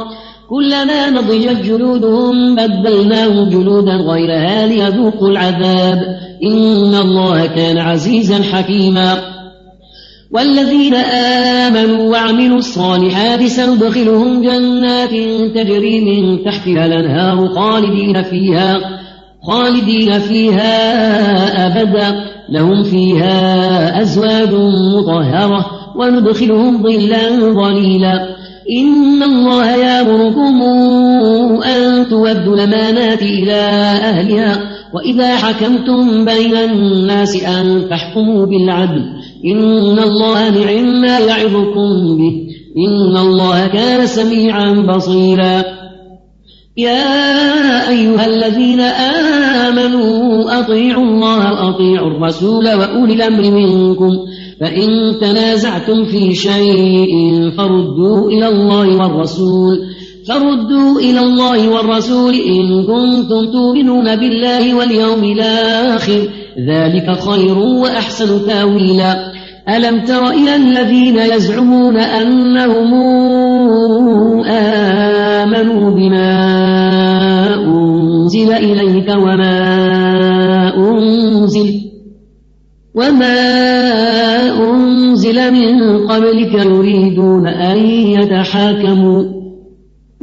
كلما 0.50 1.10
نضجت 1.10 1.62
جلودهم 1.66 2.56
بدلناهم 2.56 3.50
جلودا 3.50 3.94
غيرها 3.96 4.66
ليذوقوا 4.68 5.28
العذاب 5.30 6.02
إن 6.44 6.96
الله 6.96 7.46
كان 7.46 7.78
عزيزا 7.78 8.44
حكيما 8.58 9.18
والذين 10.32 10.94
آمنوا 11.72 12.12
وعملوا 12.12 12.58
الصالحات 12.58 13.44
سندخلهم 13.44 14.42
جنات 14.42 15.12
تجري 15.56 16.02
من 16.22 16.44
تحتها 16.46 16.86
الأنهار 16.86 17.48
خالدين 17.48 18.22
فيها 18.24 18.76
خالدين 19.44 20.20
فيها 20.20 20.62
أبدا 21.68 22.24
لهم 22.50 22.84
فيها 22.84 24.02
أزواج 24.02 24.52
مطهرة 24.98 25.66
وندخلهم 25.96 26.84
ظلا 26.84 27.30
ظليلا 27.40 28.38
إن 28.80 29.24
الله 29.24 29.76
يأمركم 29.76 30.62
أن 31.64 32.10
تودوا 32.10 32.56
الأمانات 32.56 33.22
إلى 33.22 33.56
أهلها 33.94 34.62
وإذا 34.94 35.36
حكمتم 35.36 36.26
بين 36.26 36.56
الناس 36.58 37.44
أن 37.44 37.88
تحكموا 37.90 38.46
بالعدل 38.46 39.06
إن 39.46 40.00
الله 40.00 40.50
نعم 40.50 41.02
ما 41.02 41.20
يعظكم 41.20 42.18
به 42.18 42.32
إن 42.78 43.18
الله 43.18 43.68
كان 43.68 44.06
سميعا 44.08 44.72
بصيرا 44.74 45.64
يا 46.80 47.90
أيها 47.90 48.26
الذين 48.26 48.80
آمنوا 49.70 50.10
أطيعوا 50.60 51.04
الله 51.04 51.38
وأطيعوا 51.54 52.08
الرسول 52.12 52.68
وأولي 52.74 53.14
الأمر 53.14 53.42
منكم 53.52 54.12
فإن 54.62 55.16
تنازعتم 55.22 56.06
في 56.06 56.36
شيء 56.36 57.10
فردوه 57.58 58.28
إلى 58.28 58.48
الله 58.48 58.98
والرسول 59.08 59.78
فردوا 60.28 61.00
إلى 61.00 61.20
الله 61.20 61.70
والرسول 61.70 62.34
إن 62.34 62.84
كنتم 62.86 63.52
تؤمنون 63.52 64.16
بالله 64.16 64.76
واليوم 64.76 65.24
الآخر 65.24 66.28
ذلك 66.70 67.20
خير 67.20 67.58
وأحسن 67.58 68.48
تاويلا 68.48 69.32
ألم 69.76 70.00
تر 70.04 70.30
إلى 70.30 70.56
الذين 70.56 71.18
يزعمون 71.18 71.98
أنهم 71.98 72.94
آمنوا 74.48 75.17
آمنوا 75.56 75.92
بما 75.92 77.56
أنزل 77.56 78.52
إليك 78.54 79.10
وما 79.10 79.60
أنزل 80.78 81.76
وما 82.96 83.38
أنزل 84.70 85.54
من 85.54 85.98
قبلك 86.08 86.54
يريدون 86.54 87.48
أن 87.48 87.78
يتحاكموا 88.20 89.24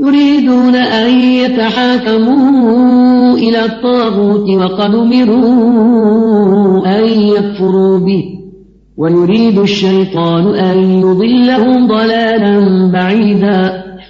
يريدون 0.00 0.74
أن 0.74 1.20
يتحاكموا 1.22 3.34
إلى 3.38 3.64
الطاغوت 3.64 4.48
وقد 4.50 4.94
أمروا 4.94 6.86
أن 6.86 7.04
يكفروا 7.20 7.98
به 7.98 8.22
ويريد 8.96 9.58
الشيطان 9.58 10.54
أن 10.54 10.78
يضلهم 11.00 11.86
ضلالا 11.86 12.88
بعيدا 12.92 13.83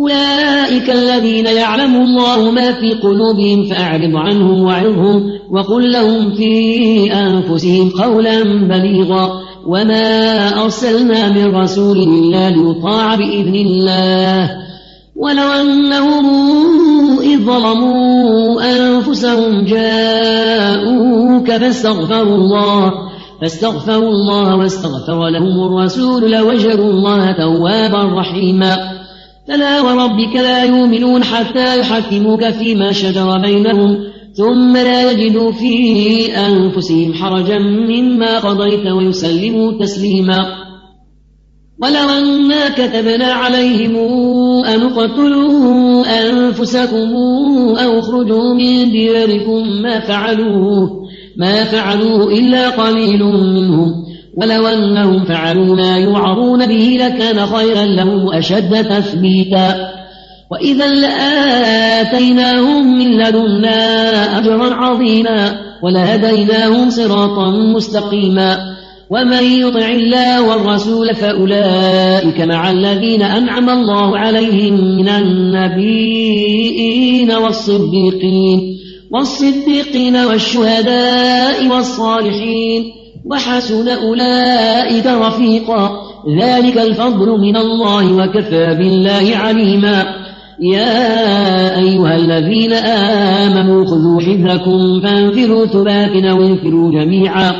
أولئك 0.00 0.90
الذين 0.90 1.46
يعلم 1.46 1.96
الله 2.02 2.50
ما 2.50 2.72
في 2.72 2.90
قلوبهم 2.94 3.64
فأعرض 3.70 4.16
عنهم 4.16 4.62
وعظهم 4.64 5.22
وقل 5.52 5.90
لهم 5.92 6.30
في 6.30 7.12
أنفسهم 7.12 7.90
قولا 7.90 8.42
بليغا 8.68 9.30
وما 9.66 10.62
أرسلنا 10.64 11.30
من 11.32 11.54
رسول 11.56 11.98
إلا 11.98 12.50
ليطاع 12.50 13.14
بإذن 13.14 13.54
الله 13.56 14.50
ولو 15.16 15.48
أنهم 15.60 16.28
إذ 17.18 17.38
ظلموا 17.38 18.62
أنفسهم 18.62 19.64
جاءوك 19.64 21.50
فاستغفروا 21.50 22.34
الله 22.36 22.90
فاستغفروا 23.40 24.08
الله 24.08 24.56
واستغفر 24.56 25.28
لهم 25.28 25.62
الرسول 25.66 26.30
لوجدوا 26.30 26.90
الله 26.90 27.32
توابا 27.32 28.18
رحيما 28.18 28.99
فلا 29.50 29.80
وربك 29.80 30.36
لا 30.36 30.62
يؤمنون 30.64 31.24
حتى 31.24 31.80
يحكموك 31.80 32.48
فيما 32.50 32.92
شجر 32.92 33.38
بينهم 33.38 33.96
ثم 34.36 34.76
لا 34.76 35.10
يجدوا 35.10 35.52
في 35.52 36.26
أنفسهم 36.36 37.14
حرجا 37.14 37.58
مما 37.58 38.38
قضيت 38.38 38.86
ويسلموا 38.86 39.72
تسليما 39.80 40.38
ولو 41.82 42.08
أنا 42.18 42.68
كتبنا 42.68 43.26
عليهم 43.26 43.96
أن 44.64 44.82
اقتلوا 44.82 46.04
أنفسكم 46.06 47.14
أو 47.84 47.98
اخرجوا 47.98 48.54
من 48.54 48.90
دياركم 48.90 49.82
ما 49.82 50.00
فعلوه 50.00 50.90
ما 51.36 51.64
فعلوه 51.64 52.32
إلا 52.32 52.68
قليل 52.68 53.24
منهم 53.24 54.09
ولو 54.36 54.66
أنهم 54.66 55.24
فعلوا 55.24 55.76
ما 55.76 55.98
يوعظون 55.98 56.66
به 56.66 56.96
لكان 57.00 57.46
خيرا 57.46 57.84
لهم 57.84 58.34
أشد 58.34 58.70
تثبيتا 58.88 59.90
وإذا 60.52 60.86
لآتيناهم 60.94 62.98
من 62.98 63.06
لدنا 63.06 64.38
أجرا 64.38 64.74
عظيما 64.74 65.56
ولهديناهم 65.82 66.90
صراطا 66.90 67.50
مستقيما 67.50 68.58
ومن 69.10 69.42
يطع 69.44 69.88
الله 69.90 70.42
والرسول 70.48 71.14
فأولئك 71.14 72.40
مع 72.40 72.70
الذين 72.70 73.22
أنعم 73.22 73.70
الله 73.70 74.18
عليهم 74.18 74.74
من 74.96 75.08
النبيين 75.08 77.32
والصديقين 77.32 78.76
والصديقين 79.12 80.16
والشهداء 80.16 81.68
والصالحين 81.68 82.84
وحسن 83.26 83.88
أولئك 83.88 85.06
رفيقا 85.06 85.90
ذلك 86.42 86.76
الفضل 86.78 87.28
من 87.40 87.56
الله 87.56 88.12
وكفى 88.16 88.74
بالله 88.78 89.36
عليما 89.36 90.04
يا 90.72 91.08
أيها 91.78 92.16
الذين 92.16 92.72
آمنوا 92.72 93.84
خذوا 93.86 94.20
حذركم 94.20 95.00
فانفروا 95.02 95.66
ثبات 95.66 96.10
وانفروا 96.38 96.90
جميعا 96.90 97.52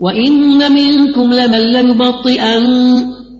وإن 0.00 0.58
منكم 0.72 1.32
لمن 1.34 1.58
ليبطئن 1.58 2.68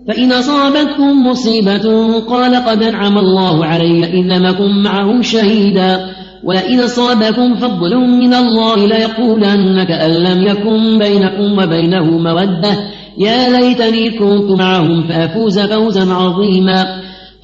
فإن 0.07 0.31
أصابتكم 0.31 1.27
مصيبة 1.27 2.13
قال 2.19 2.55
قد 2.55 2.83
أنعم 2.83 3.17
الله 3.17 3.65
علي 3.65 4.13
إن 4.19 4.31
لم 4.31 4.83
معهم 4.83 5.21
شهيدا 5.21 6.09
وإن 6.43 6.79
أصابكم 6.79 7.55
فضل 7.55 7.95
من 7.97 8.33
الله 8.33 8.87
ليقولن 8.87 9.83
كأن 9.83 10.11
لم 10.11 10.47
يكن 10.47 10.99
بينكم 10.99 11.59
وبينه 11.63 12.03
مودة 12.17 12.89
يا 13.17 13.49
ليتني 13.59 14.09
كنت 14.09 14.51
معهم 14.59 15.03
فأفوز 15.07 15.59
فوزا 15.59 16.13
عظيما 16.13 16.85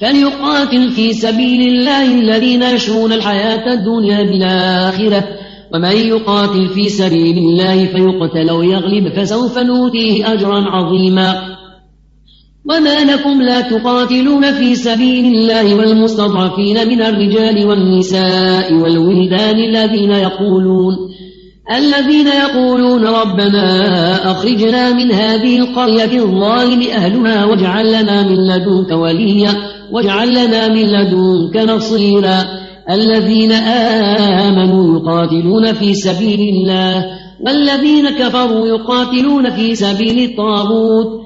فليقاتل 0.00 0.88
في 0.90 1.12
سبيل 1.12 1.68
الله 1.68 2.18
الذين 2.18 2.62
يشرون 2.62 3.12
الحياة 3.12 3.72
الدنيا 3.72 4.22
بالآخرة 4.22 5.24
ومن 5.74 5.92
يقاتل 6.08 6.66
في 6.68 6.88
سبيل 6.88 7.38
الله 7.38 7.84
فيقتل 7.86 8.48
أو 8.48 8.62
يغلب 8.62 9.08
فسوف 9.16 9.58
نؤتيه 9.58 10.32
أجرا 10.32 10.58
عظيما 10.70 11.55
وما 12.68 13.04
لكم 13.04 13.42
لا 13.42 13.60
تقاتلون 13.60 14.52
في 14.52 14.74
سبيل 14.74 15.24
الله 15.24 15.74
والمستضعفين 15.74 16.88
من 16.88 17.02
الرجال 17.02 17.66
والنساء 17.66 18.74
والولدان 18.74 19.56
الذين 19.58 20.10
يقولون 20.10 20.94
الذين 21.76 22.26
يقولون 22.26 23.04
ربنا 23.06 24.14
أخرجنا 24.30 24.92
من 24.92 25.12
هذه 25.12 25.56
القرية 25.58 26.18
الظالم 26.24 26.82
أهلها 26.90 27.44
واجعل 27.44 27.86
لنا 27.90 28.22
من 28.28 28.36
لدنك 28.36 28.92
وليا 28.98 29.54
واجعل 29.92 30.28
لنا 30.30 30.68
من 30.68 30.82
لدنك 30.82 31.70
نصيرا 31.70 32.38
الذين 32.90 33.52
آمنوا 34.32 34.98
يقاتلون 35.00 35.72
في 35.72 35.94
سبيل 35.94 36.40
الله 36.40 37.04
والذين 37.46 38.10
كفروا 38.10 38.66
يقاتلون 38.68 39.50
في 39.50 39.74
سبيل 39.74 40.30
الطاغوت 40.30 41.25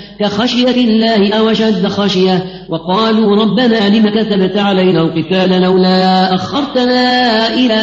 كخشية 0.21 0.85
الله 0.85 1.33
أو 1.33 1.49
أشد 1.49 1.87
خشية 1.87 2.43
وقالوا 2.69 3.35
ربنا 3.43 3.89
لم 3.89 4.09
كتبت 4.09 4.57
علينا 4.57 5.01
القتال 5.01 5.61
لولا 5.61 6.35
أخرتنا 6.35 7.47
إلى 7.53 7.75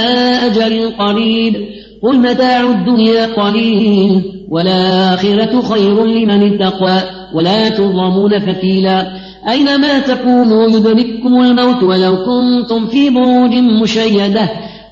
أجل 0.47 0.91
قريب 0.99 1.55
قل 2.03 2.19
متاع 2.19 2.61
الدنيا 2.61 3.27
قليل 3.27 4.23
والآخرة 4.51 5.61
خير 5.73 6.05
لمن 6.05 6.53
اتقى 6.55 7.03
ولا 7.35 7.69
تظلمون 7.69 8.39
فتيلا 8.39 9.13
أينما 9.49 9.99
تكونوا 9.99 10.69
يدرككم 10.69 11.43
الموت 11.43 11.83
ولو 11.83 12.17
كنتم 12.17 12.87
في 12.87 13.11
بروج 13.11 13.55
مشيدة 13.83 14.49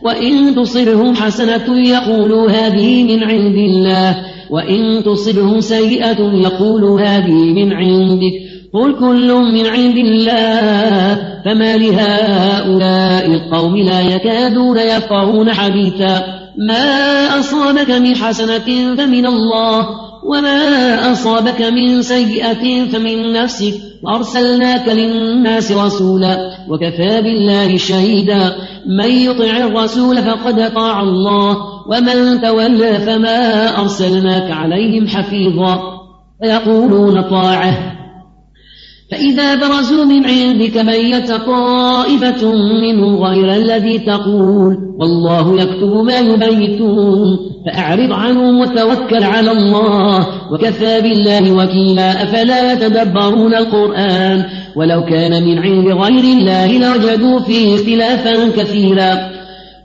وإن 0.07 0.55
تصبهم 0.55 1.14
حسنة 1.16 1.81
يقولوا 1.88 2.51
هذه 2.51 3.05
من 3.05 3.25
عند 3.25 3.57
الله 3.57 4.16
وإن 4.51 5.03
تصبهم 5.05 5.61
سيئة 5.61 6.21
يقولوا 6.35 7.01
هذه 7.01 7.31
من 7.33 7.73
عندك 7.73 8.33
قل 8.75 8.92
كل 9.01 9.35
من 9.55 9.66
عند 9.66 9.97
الله 9.97 11.19
فما 11.45 11.77
لهؤلاء 11.77 13.27
القوم 13.27 13.77
لا 13.77 14.01
يكادون 14.01 14.77
يفقهون 14.79 15.53
حديثا 15.53 16.25
ما 16.59 17.05
أصابك 17.40 17.90
من 17.90 18.16
حسنة 18.16 18.95
فمن 18.97 19.27
الله 19.27 19.87
وما 20.28 21.12
أصابك 21.12 21.60
من 21.62 22.02
سيئة 22.02 22.84
فمن 22.92 23.32
نفسك 23.32 23.74
وأرسلناك 24.02 24.88
للناس 24.88 25.72
رسولا 25.72 26.38
وكفى 26.70 27.22
بالله 27.22 27.76
شهيدا 27.76 28.54
من 28.98 29.10
يطع 29.10 29.56
الرسول 29.66 30.16
فقد 30.22 30.72
طاع 30.74 31.00
الله 31.00 31.56
ومن 31.90 32.40
تولى 32.40 32.98
فما 32.98 33.68
أرسلناك 33.80 34.50
عليهم 34.52 35.06
حفيظا 35.08 35.80
فيقولون 36.42 37.22
طاعه 37.22 37.95
فإذا 39.11 39.55
برزوا 39.55 40.05
من 40.05 40.27
عندك 40.27 40.77
ميت 40.77 41.33
طائفة 41.33 42.53
منهم 42.83 43.16
غير 43.16 43.53
الذي 43.53 43.99
تقول 43.99 44.77
والله 45.01 45.61
يكتب 45.62 45.92
ما 45.95 46.19
يبيتون 46.19 47.27
فأعرض 47.66 48.12
عنهم 48.12 48.59
وتوكل 48.61 49.23
على 49.25 49.51
الله 49.53 50.27
وكفى 50.53 51.01
بالله 51.01 51.53
وكيلا 51.53 52.23
أفلا 52.23 52.73
يتدبرون 52.73 53.55
القرآن 53.55 54.45
ولو 54.77 55.05
كان 55.05 55.45
من 55.45 55.59
عند 55.59 55.87
غير 55.88 56.25
الله 56.37 56.79
لوجدوا 56.79 57.38
فيه 57.40 57.75
اختلافا 57.75 58.35
كثيرا 58.62 59.31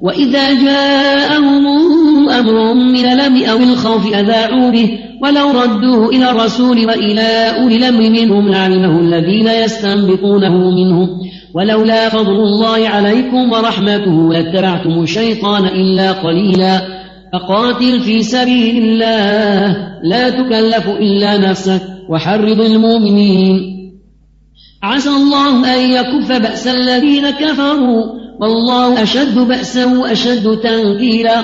وإذا 0.01 0.53
جاءهم 0.63 1.91
أمر 2.17 2.73
من 2.73 3.05
الأمن 3.05 3.45
أو 3.45 3.57
الخوف 3.57 4.13
أذاعوا 4.13 4.69
به 4.71 4.99
ولو 5.23 5.51
ردوه 5.51 6.09
إلى 6.09 6.29
الرسول 6.31 6.85
وإلى 6.87 7.21
أولي 7.61 7.75
الأمر 7.75 8.01
منهم 8.09 8.49
لعلمه 8.49 8.99
الذين 8.99 9.47
يستنبطونه 9.47 10.53
منهم 10.55 11.07
ولولا 11.55 12.09
فضل 12.09 12.35
الله 12.39 12.87
عليكم 12.87 13.51
ورحمته 13.51 14.33
لاتبعتم 14.33 15.03
الشيطان 15.03 15.65
إلا 15.65 16.11
قليلا 16.11 16.81
فقاتل 17.33 17.99
في 17.99 18.23
سبيل 18.23 18.83
الله 18.83 19.75
لا 20.03 20.29
تكلف 20.29 20.89
إلا 20.89 21.37
نفسك 21.37 21.81
وحرض 22.09 22.61
المؤمنين 22.61 23.61
عسى 24.83 25.09
الله 25.09 25.75
أن 25.75 25.91
يكف 25.91 26.31
بأس 26.31 26.67
الذين 26.67 27.29
كفروا 27.29 28.03
والله 28.41 29.03
أشد 29.03 29.39
بأسا 29.39 29.85
وأشد 29.97 30.57
تنكيلا 30.63 31.43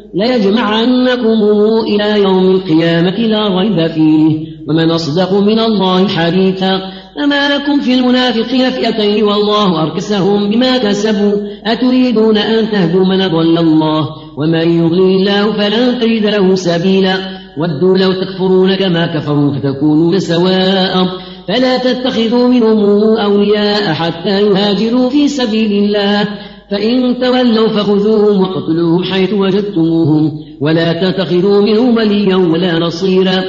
ليجمعنكم 0.13 1.39
إلى 1.87 2.21
يوم 2.23 2.51
القيامة 2.55 3.17
لا 3.17 3.47
ريب 3.59 3.87
فيه 3.87 4.47
ومن 4.67 4.91
أصدق 4.91 5.33
من 5.33 5.59
الله 5.59 6.07
حديثا 6.07 6.81
فما 7.15 7.55
لكم 7.57 7.79
في 7.79 7.93
المنافقين 7.93 8.69
فئتين 8.69 9.23
والله 9.23 9.83
أركسهم 9.83 10.49
بما 10.49 10.77
كسبوا 10.77 11.33
أتريدون 11.65 12.37
أن 12.37 12.71
تهدوا 12.71 13.05
من 13.05 13.27
ضل 13.27 13.57
الله 13.57 14.09
ومن 14.37 14.79
يضلل 14.83 15.01
الله 15.29 15.51
فلن 15.51 15.99
تجد 15.99 16.25
له 16.25 16.55
سبيلا 16.55 17.13
ودوا 17.57 17.97
لو 17.97 18.11
تكفرون 18.11 18.75
كما 18.75 19.07
كفروا 19.15 19.53
فتكونون 19.59 20.19
سواء 20.19 21.07
فلا 21.47 21.77
تتخذوا 21.77 22.47
منهم 22.47 22.79
أولياء 23.17 23.93
حتى 23.93 24.29
يهاجروا 24.41 25.09
في 25.09 25.27
سبيل 25.27 25.83
الله 25.83 26.27
فإن 26.71 27.19
تولوا 27.21 27.67
فخذوهم 27.67 28.41
واقتلوهم 28.41 29.03
حيث 29.03 29.33
وجدتموهم 29.33 30.31
ولا 30.61 30.93
تتخذوا 31.11 31.61
منهم 31.61 31.97
وليا 31.97 32.35
ولا 32.35 32.79
نصيرا 32.79 33.43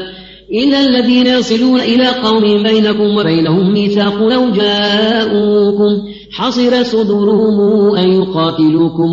إلا 0.53 0.81
الذين 0.81 1.27
يصلون 1.27 1.81
إلى 1.81 2.07
قوم 2.07 2.41
بينكم 2.63 3.17
وبينهم 3.17 3.73
ميثاق 3.73 4.23
لو 4.29 4.51
جاءوكم 4.51 6.03
حصر 6.37 6.83
صدورهم 6.83 7.97
أن 7.97 8.09
يقاتلوكم 8.13 9.11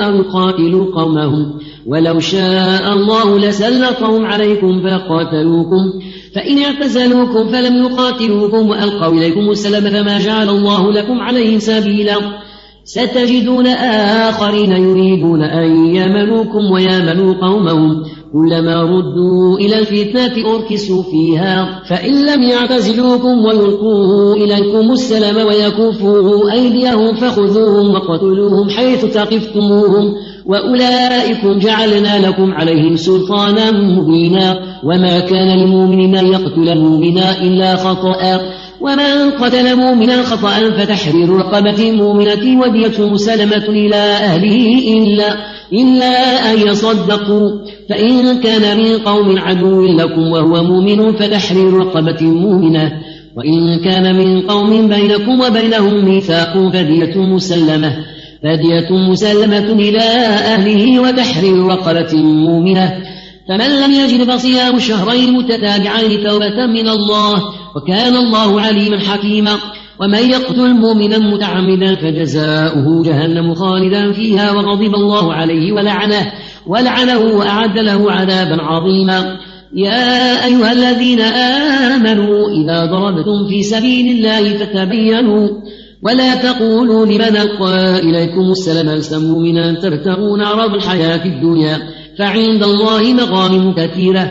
أو 0.00 0.14
يقاتلوا 0.16 0.94
قومهم 0.94 1.54
ولو 1.86 2.20
شاء 2.20 2.92
الله 2.94 3.38
لسلطهم 3.38 4.24
عليكم 4.26 4.80
فقاتلوكم 4.82 5.92
فإن 6.34 6.58
اعتزلوكم 6.58 7.48
فلم 7.48 7.76
يقاتلوكم 7.86 8.68
وألقوا 8.68 9.12
إليكم 9.12 9.50
السلام 9.50 9.82
فما 9.82 10.18
جعل 10.18 10.48
الله 10.48 10.92
لكم 10.92 11.20
عليه 11.20 11.58
سبيلا 11.58 12.16
ستجدون 12.90 13.66
آخرين 14.30 14.72
يريدون 14.72 15.42
أن 15.42 15.94
يامنوكم 15.94 16.70
ويامنوا 16.72 17.34
قومهم 17.34 18.02
كلما 18.32 18.82
ردوا 18.82 19.58
إلى 19.58 19.78
الفتنة 19.78 20.52
أركسوا 20.54 21.02
فيها 21.02 21.80
فإن 21.90 22.12
لم 22.26 22.42
يعتزلوكم 22.42 23.44
ويلقوا 23.44 24.34
إليكم 24.34 24.90
السلام 24.92 25.46
ويكفوا 25.46 26.52
أيديهم 26.52 27.14
فخذوهم 27.14 27.90
وقتلوهم 27.94 28.68
حيث 28.70 29.04
تقفتموهم 29.04 30.14
وأولئكم 30.46 31.58
جعلنا 31.58 32.26
لكم 32.28 32.52
عليهم 32.52 32.96
سلطانا 32.96 33.70
مبينا 33.70 34.58
وما 34.84 35.20
كان 35.20 35.48
أن 36.16 36.26
يقتل 36.26 36.68
المؤمن 36.68 37.18
إلا 37.18 37.76
خطأ 37.76 38.40
ومن 38.80 39.30
قتل 39.30 39.76
مؤمنا 39.76 40.22
خطأ 40.22 40.70
فتحرير 40.78 41.28
رقبة 41.36 41.90
مؤمنة 41.90 42.60
ودية 42.60 43.06
مسلمة 43.08 43.64
إلى 43.68 43.96
أهله 43.96 44.88
إلا 44.98 45.36
إلا 45.72 46.52
أن 46.52 46.68
يصدقوا 46.68 47.48
فإن 47.90 48.40
كان 48.40 48.78
من 48.78 48.98
قوم 48.98 49.38
عدو 49.38 49.82
لكم 49.86 50.22
وهو 50.32 50.64
مؤمن 50.64 51.12
فتحرير 51.12 51.72
رقبة 51.72 52.22
مؤمنة 52.26 52.92
وإن 53.36 53.84
كان 53.84 54.18
من 54.18 54.40
قوم 54.42 54.88
بينكم 54.88 55.40
وبينهم 55.40 56.04
ميثاق 56.04 56.68
فدية 56.72 57.18
مسلمة 57.18 57.96
فدية 58.42 58.90
مسلمة 59.10 59.72
إلى 59.72 60.02
أهله 60.54 61.00
وتحرير 61.00 61.66
رقبة 61.66 62.16
مؤمنة 62.16 62.92
فمن 63.48 63.70
لم 63.80 63.92
يجد 63.92 64.24
فصيام 64.30 64.78
شهرين 64.78 65.32
متتابعين 65.32 66.24
توبة 66.24 66.66
من 66.74 66.88
الله 66.88 67.42
وكان 67.76 68.16
الله 68.16 68.60
عليما 68.60 68.98
حكيما 68.98 69.56
ومن 70.00 70.30
يقتل 70.30 70.74
مؤمنا 70.74 71.18
متعمدا 71.18 71.94
فجزاؤه 71.94 73.02
جهنم 73.02 73.54
خالدا 73.54 74.12
فيها 74.12 74.52
وغضب 74.52 74.94
الله 74.94 75.32
عليه 75.34 75.72
ولعنه 75.72 76.32
ولعنه 76.66 77.18
وأعد 77.18 77.78
له 77.78 78.12
عذابا 78.12 78.62
عظيما 78.62 79.36
يا 79.74 80.36
أيها 80.46 80.72
الذين 80.72 81.20
آمنوا 81.20 82.48
إذا 82.50 82.84
ضربتم 82.86 83.48
في 83.48 83.62
سبيل 83.62 84.06
الله 84.16 84.54
فتبينوا 84.58 85.48
ولا 86.02 86.34
تقولوا 86.34 87.06
لمن 87.06 87.36
ألقى 87.36 87.98
إليكم 87.98 88.50
السلام 88.50 88.96
لست 88.96 89.14
مؤمنا 89.14 89.72
تبتغون 89.72 90.42
عرض 90.42 90.74
الحياة 90.74 91.16
في 91.18 91.28
الدنيا 91.28 91.78
فعند 92.18 92.62
الله 92.62 93.12
مغانم 93.14 93.72
كثيرة 93.72 94.30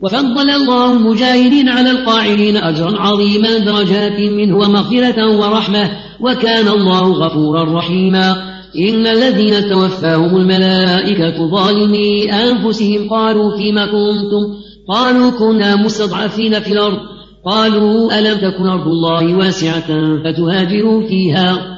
وفضل 0.00 0.50
الله 0.50 0.92
المجاهدين 0.96 1.68
على 1.68 1.90
القاعدين 1.90 2.56
أجرا 2.56 3.00
عظيما 3.00 3.58
درجات 3.58 4.20
منه 4.20 4.56
ومغفرة 4.56 5.36
ورحمة 5.38 5.90
وكان 6.20 6.68
الله 6.68 7.08
غفورا 7.12 7.78
رحيما 7.78 8.54
إن 8.88 9.06
الذين 9.06 9.68
توفاهم 9.70 10.36
الملائكة 10.36 11.50
ظالمي 11.50 12.32
أنفسهم 12.32 13.08
قالوا 13.10 13.56
فيما 13.56 13.86
كنتم 13.86 14.42
قالوا 14.88 15.30
كنا 15.30 15.76
مستضعفين 15.76 16.60
في 16.60 16.72
الأرض 16.72 16.98
قالوا 17.46 18.18
ألم 18.18 18.34
تكن 18.34 18.66
أرض 18.66 18.86
الله 18.88 19.36
واسعة 19.36 19.86
فتهاجروا 20.24 21.08
فيها 21.08 21.76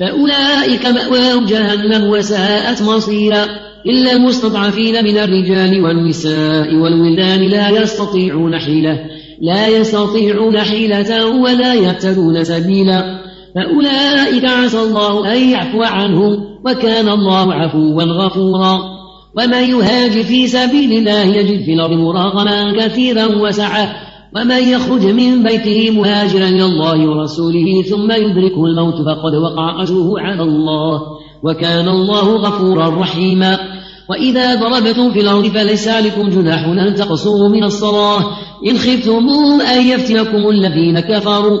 فأولئك 0.00 0.86
مأواهم 0.86 1.44
جهنم 1.44 2.08
وساءت 2.10 2.82
مصيرا 2.82 3.44
إلا 3.86 4.12
المستضعفين 4.16 5.04
من 5.04 5.18
الرجال 5.18 5.84
والنساء 5.84 6.74
والولدان 6.74 7.42
لا 7.42 7.70
يستطيعون 7.82 8.58
حيلة 8.58 8.98
لا 9.42 9.68
يستطيعون 9.68 10.58
حيلة 10.58 11.26
ولا 11.36 11.74
يهتدون 11.74 12.44
سبيلا 12.44 13.20
فأولئك 13.54 14.44
عسى 14.44 14.80
الله 14.80 15.32
أن 15.34 15.50
يعفو 15.50 15.82
عنهم 15.82 16.36
وكان 16.64 17.08
الله 17.08 17.52
عفوا 17.54 18.02
غفورا 18.02 18.78
ومن 19.36 19.70
يهاجر 19.70 20.22
في 20.22 20.46
سبيل 20.46 20.92
الله 20.98 21.20
يجد 21.20 21.64
في 21.64 21.72
الأرض 21.72 21.92
مراغما 21.92 22.72
كثيرا 22.78 23.26
وسعة 23.26 23.92
ومن 24.36 24.56
يخرج 24.72 25.04
من 25.04 25.42
بيته 25.42 25.90
مهاجرا 25.90 26.48
إلى 26.48 26.64
الله 26.64 27.08
ورسوله 27.10 27.82
ثم 27.90 28.10
يدركه 28.12 28.64
الموت 28.66 28.94
فقد 28.94 29.34
وقع 29.34 29.82
أجره 29.82 30.18
على 30.20 30.42
الله 30.42 31.00
وكان 31.42 31.88
الله 31.88 32.36
غفورا 32.36 32.88
رحيما 33.02 33.58
وإذا 34.10 34.54
ضربتم 34.54 35.12
في 35.12 35.20
الأرض 35.20 35.46
فليس 35.46 35.88
عليكم 35.88 36.28
جناح 36.28 36.66
أن 36.88 36.94
تقصروا 36.94 37.48
من 37.48 37.64
الصلاة 37.64 38.18
إن 38.70 38.78
خفتم 38.78 39.28
أن 39.76 39.86
يفتنكم 39.88 40.48
الذين 40.48 41.00
كفروا 41.00 41.58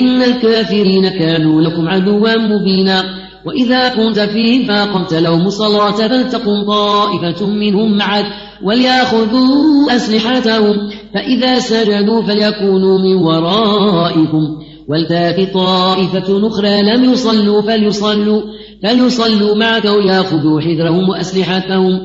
إن 0.00 0.22
الكافرين 0.22 1.08
كانوا 1.08 1.60
لكم 1.62 1.88
عدوا 1.88 2.36
مبينا 2.38 3.02
وإذا 3.46 3.88
كنت 3.88 4.18
فيهم 4.20 4.66
فأقمت 4.68 5.14
لهم 5.14 5.46
الصلاة 5.46 5.90
فلتقم 5.92 6.64
طائفة 6.68 7.46
منهم 7.46 7.96
معك 7.96 8.24
وليأخذوا 8.64 9.96
أسلحتهم 9.96 10.76
فإذا 11.14 11.58
سجدوا 11.58 12.22
فليكونوا 12.22 12.98
من 12.98 13.14
ورائكم 13.16 14.44
ولتأت 14.88 15.54
طائفة 15.54 16.46
أخرى 16.48 16.82
لم 16.82 17.12
يصلوا 17.12 17.62
فليصلوا 17.62 18.42
فليصلوا 18.82 19.54
معك 19.56 19.84
ويأخذوا 19.84 20.60
حذرهم 20.60 21.08
وأسلحتهم 21.08 21.98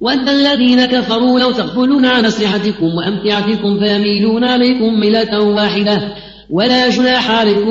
وأن 0.00 0.28
الذين 0.28 0.84
كفروا 0.84 1.40
لو 1.40 1.50
تغفلون 1.50 2.04
عن 2.06 2.24
أسلحتكم 2.24 2.86
وأمتعتكم 2.94 3.78
فيميلون 3.78 4.44
عليكم 4.44 5.00
ملة 5.00 5.40
واحدة 5.42 6.14
ولا 6.50 6.90
جناح 6.90 7.30
عليكم 7.30 7.70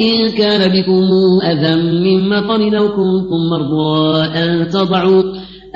إن 0.00 0.28
كان 0.38 0.70
بكم 0.72 1.06
أذى 1.44 1.74
من 1.76 2.28
مطر 2.28 2.58
لو 2.70 2.88
كنتم 2.88 3.40
مرضى 3.50 4.24
أن 4.38 4.68
تضعوا 4.72 5.22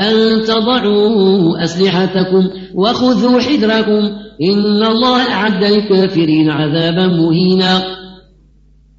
أن 0.00 0.42
تضعوا 0.46 1.64
أسلحتكم 1.64 2.46
وخذوا 2.74 3.40
حذركم 3.40 4.10
إن 4.42 4.84
الله 4.84 5.20
أعد 5.30 5.64
للكافرين 5.64 6.50
عذابا 6.50 7.06
مهينا 7.06 7.82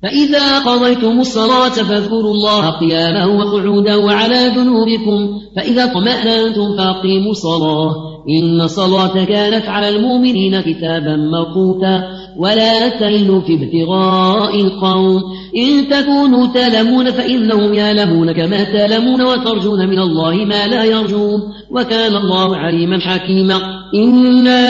فإذا 0.04 0.60
قضيتم 0.60 1.20
الصلاة 1.20 1.70
فاذكروا 1.88 2.32
الله 2.34 2.70
قياما 2.80 3.26
وقعودا 3.26 3.96
وعلى 3.96 4.50
جنوبكم 4.50 5.40
فإذا 5.56 5.84
اطمأنتم 5.84 6.78
فأقيموا 6.78 7.32
الصلاة 7.32 7.94
إن 8.40 8.62
الصلاة 8.62 9.26
كانت 9.26 9.66
على 9.70 9.90
المؤمنين 9.90 10.62
كتابا 10.62 11.16
موقوتا 11.16 12.04
ولا 12.38 12.90
تهنوا 12.90 13.42
في 13.42 13.54
ابتغاء 13.54 14.62
القوم 14.62 15.22
إن 15.58 15.88
تكونوا 15.90 16.48
تلمون 16.54 17.12
فإنهم 17.12 17.74
يالمون 17.74 18.32
كما 18.32 18.64
تلمون 18.64 19.22
وترجون 19.22 19.80
من 19.88 20.00
الله 20.00 20.36
ما 20.36 20.68
لا 20.68 20.84
يرجون 20.84 21.40
وكان 21.72 22.16
الله 22.16 22.56
عليما 22.56 22.98
حكيما 23.00 23.58
إنا 23.96 24.66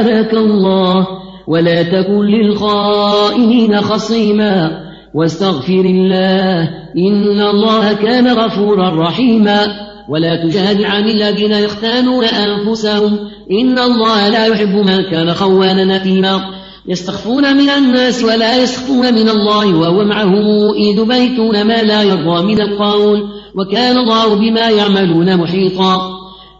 أراك 0.01 0.33
الله 0.33 1.07
ولا 1.47 1.81
تكن 1.83 2.21
للخائنين 2.25 3.81
خصيما 3.81 4.81
واستغفر 5.15 5.85
الله 5.85 6.69
إن 6.97 7.41
الله 7.41 7.93
كان 7.93 8.27
غفورا 8.27 8.89
رحيما 9.07 9.88
ولا 10.09 10.35
تجادل 10.43 10.85
عن 10.85 11.09
الذين 11.09 11.51
يختانون 11.51 12.25
أنفسهم 12.25 13.19
إن 13.51 13.79
الله 13.79 14.27
لا 14.29 14.45
يحب 14.47 14.75
من 14.75 15.01
كان 15.11 15.33
خوانا 15.33 15.95
أثيما 15.95 16.41
يستخفون 16.87 17.57
من 17.57 17.69
الناس 17.69 18.23
ولا 18.23 18.63
يسخفون 18.63 19.13
من 19.13 19.29
الله 19.29 19.75
وهو 19.75 20.03
معهم 20.05 20.45
إذ 20.77 21.05
بيتون 21.05 21.63
ما 21.63 21.83
لا 21.83 22.01
يرضى 22.03 22.43
من 22.45 22.61
القول 22.61 23.23
وكان 23.55 23.97
الله 23.97 24.35
بما 24.35 24.69
يعملون 24.69 25.37
محيطا 25.37 26.11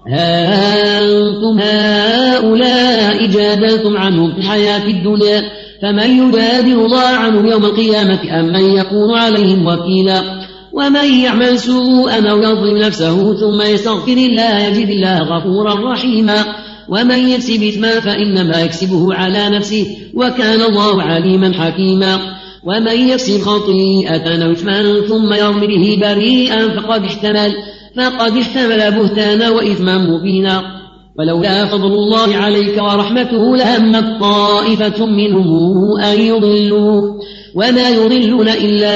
ها 0.08 1.00
أنتم 1.00 1.60
هؤلاء 1.60 3.26
جادلتم 3.28 3.98
عنهم 3.98 4.32
في 4.34 4.38
الحياة 4.38 4.84
الدنيا 4.88 5.42
فمن 5.82 6.28
يجادل 6.30 6.72
الله 6.80 7.06
عنهم 7.08 7.46
يوم 7.48 7.66
القيامة 7.66 8.40
أم 8.40 8.46
من 8.46 8.78
يكون 8.80 9.16
عليهم 9.18 9.66
وكيلا 9.68 10.39
ومن 10.74 11.14
يعمل 11.24 11.60
سوءا 11.60 12.32
أو 12.32 12.38
يظلم 12.38 12.78
نفسه 12.78 13.34
ثم 13.34 13.62
يستغفر 13.74 14.12
الله 14.12 14.60
يجد 14.68 14.90
الله 14.90 15.20
غفورا 15.20 15.92
رحيما 15.94 16.46
ومن 16.90 17.30
يكسب 17.30 17.64
إثما 17.64 18.00
فإنما 18.00 18.62
يكسبه 18.62 19.14
على 19.14 19.50
نفسه 19.50 19.86
وكان 20.14 20.62
الله 20.62 21.02
عليما 21.02 21.54
حكيما 21.54 22.20
ومن 22.66 23.10
يكسب 23.10 23.42
خطيئة 23.42 24.46
أو 24.46 24.52
إثما 24.52 25.02
ثم 25.08 25.34
يرمي 25.34 25.68
به 25.68 25.98
بريئا 26.02 26.68
فقد 26.80 27.04
احتمل 27.04 27.54
فقد 27.98 28.38
احتمل 28.38 28.92
بهتانا 28.92 29.50
وإثما 29.50 29.98
مبينا 29.98 30.62
ولولا 31.20 31.66
فضل 31.66 31.86
الله 31.94 32.36
عليك 32.36 32.78
ورحمته 32.78 33.56
لهم 33.58 34.20
طائفة 34.20 35.06
منهم 35.06 36.00
أن 36.02 36.22
يضلوه 36.22 37.04
وما 37.56 37.90
يضلون 37.90 38.48
إلا 38.48 38.96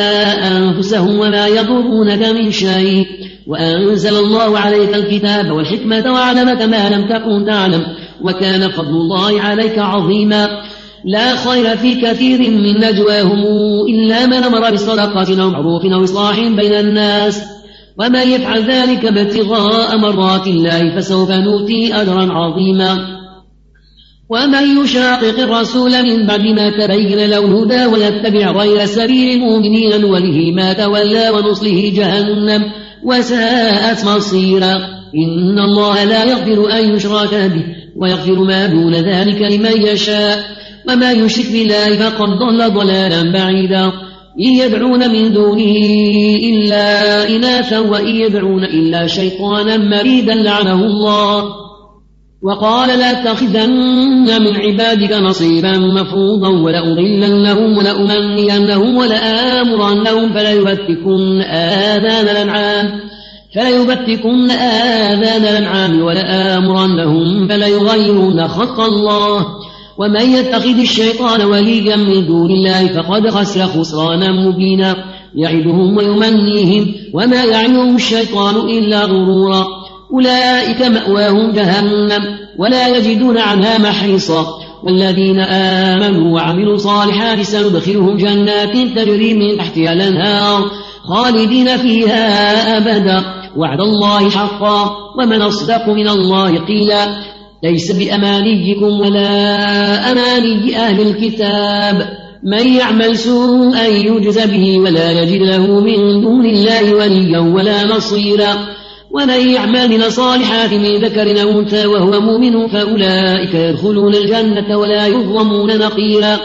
أنفسهم 0.57 1.19
وما 1.19 1.47
يضرونك 1.47 2.23
من 2.27 2.51
شيء 2.51 3.05
وأنزل 3.47 4.15
الله 4.15 4.59
عليك 4.59 4.95
الكتاب 4.95 5.51
والحكمة 5.51 6.13
وعلمك 6.13 6.61
ما 6.61 6.89
لم 6.89 7.07
تكن 7.09 7.45
تعلم 7.47 7.83
وكان 8.21 8.69
فضل 8.71 8.89
الله 8.89 9.41
عليك 9.41 9.79
عظيما 9.79 10.47
لا 11.05 11.35
خير 11.35 11.77
في 11.77 11.95
كثير 12.01 12.39
من 12.39 12.73
نجواهم 12.77 13.43
إلا 13.89 14.25
من 14.25 14.33
أمر 14.33 14.71
بصدقة 14.73 15.41
أو 15.43 15.49
معروف 15.49 15.85
أو 15.85 16.03
إصلاح 16.03 16.39
بين 16.39 16.73
الناس 16.73 17.41
ومن 17.99 18.19
يفعل 18.27 18.63
ذلك 18.71 19.05
ابتغاء 19.05 19.97
مرات 19.97 20.47
الله 20.47 20.95
فسوف 20.97 21.31
نؤتي 21.31 21.93
أجرا 21.95 22.33
عظيما 22.33 23.22
ومن 24.29 24.83
يشاقق 24.83 25.39
الرسول 25.39 25.91
من 26.03 26.27
بعد 26.27 26.41
ما 26.41 26.69
تبين 26.85 27.25
له 27.29 27.37
الهدى 27.45 27.85
ويتبع 27.85 28.51
غير 28.51 28.85
سبيل 28.85 29.33
المؤمنين 29.35 30.01
نوله 30.01 30.51
ما 30.55 30.73
تولى 30.73 31.29
ونصله 31.29 31.91
جهنم 31.95 32.63
وساءت 33.05 34.05
مصيرا 34.05 34.73
إن 35.15 35.59
الله 35.59 36.03
لا 36.03 36.23
يغفر 36.25 36.71
أن 36.79 36.95
يشرك 36.95 37.33
به 37.33 37.63
ويغفر 37.97 38.43
ما 38.43 38.65
دون 38.67 38.93
ذلك 38.95 39.41
لمن 39.41 39.81
يشاء 39.87 40.39
وما 40.89 41.11
يشرك 41.11 41.51
بالله 41.53 41.95
فقد 41.95 42.27
ضل 42.29 42.73
ضلالا 42.73 43.31
بعيدا 43.31 43.85
إن 44.39 44.51
يدعون 44.57 45.09
من 45.13 45.33
دونه 45.33 45.75
إلا 46.43 47.27
إناثا 47.35 47.79
وإن 47.79 48.07
يدعون 48.15 48.63
إلا 48.63 49.07
شيطانا 49.07 49.77
مريدا 49.77 50.33
لعنه 50.33 50.85
الله 50.85 51.62
وقال 52.45 52.99
لأتخذن 52.99 54.41
من 54.43 54.55
عبادك 54.55 55.11
نصيبا 55.11 55.77
مفروضا 55.77 56.47
ولأضلنهم 56.49 57.77
ولأمنينهم 57.77 58.97
ولآمرنهم 58.97 60.33
فليبتكن 60.33 61.41
آذان 61.41 62.27
الأنعام 62.27 62.99
فليبتكن 63.55 64.51
آذان 64.51 65.41
الأنعام 65.41 66.01
ولآمرنهم 66.01 67.47
فليغيرن 67.47 68.47
خلق 68.47 68.79
الله 68.79 69.45
ومن 69.99 70.21
يتخذ 70.35 70.79
الشيطان 70.79 71.41
وليا 71.45 71.95
من 71.95 72.27
دون 72.27 72.51
الله 72.51 72.87
فقد 72.87 73.29
خسر 73.29 73.65
خسرانا 73.65 74.31
مبينا 74.31 74.95
يعدهم 75.35 75.97
ويمنيهم 75.97 76.93
وما 77.13 77.43
يعدهم 77.43 77.95
الشيطان 77.95 78.55
إلا 78.55 79.05
غرورا 79.05 79.82
أولئك 80.13 80.81
مأواهم 80.81 81.51
جهنم 81.51 82.21
ولا 82.59 82.87
يجدون 82.97 83.37
عنها 83.37 83.77
محيصا 83.77 84.45
والذين 84.83 85.39
آمنوا 85.95 86.35
وعملوا 86.35 86.75
الصالحات 86.75 87.41
سندخلهم 87.41 88.17
جنات 88.17 88.77
تجري 88.95 89.33
من 89.33 89.57
تحتها 89.57 89.93
الأنهار 89.93 90.63
خالدين 91.03 91.77
فيها 91.77 92.77
أبدا 92.77 93.21
وعد 93.57 93.79
الله 93.81 94.29
حقا 94.29 94.91
ومن 95.17 95.41
أصدق 95.41 95.89
من 95.89 96.07
الله 96.09 96.49
قيلا 96.65 97.15
ليس 97.63 97.91
بأمانيكم 97.91 98.99
ولا 98.99 99.41
أماني 100.11 100.77
أهل 100.77 101.01
الكتاب 101.07 102.09
من 102.43 102.73
يعمل 102.75 103.17
سوءا 103.17 103.87
يجز 103.87 104.45
به 104.47 104.77
ولا 104.79 105.11
يجد 105.11 105.41
له 105.41 105.67
من 105.79 106.21
دون 106.21 106.45
الله 106.45 106.93
وليا 106.95 107.39
ولا 107.39 107.83
نصيرا 107.85 108.72
ومن 109.13 109.47
يعمل 109.49 109.89
من 109.89 110.03
الصالحات 110.03 110.73
من 110.73 110.95
ذكر 110.95 111.41
أو 111.41 111.59
أنثى 111.59 111.85
وهو 111.87 112.19
مؤمن 112.19 112.67
فأولئك 112.67 113.53
يدخلون 113.53 114.15
الجنة 114.15 114.77
ولا 114.77 115.07
يظلمون 115.07 115.77
نقيرا 115.77 116.39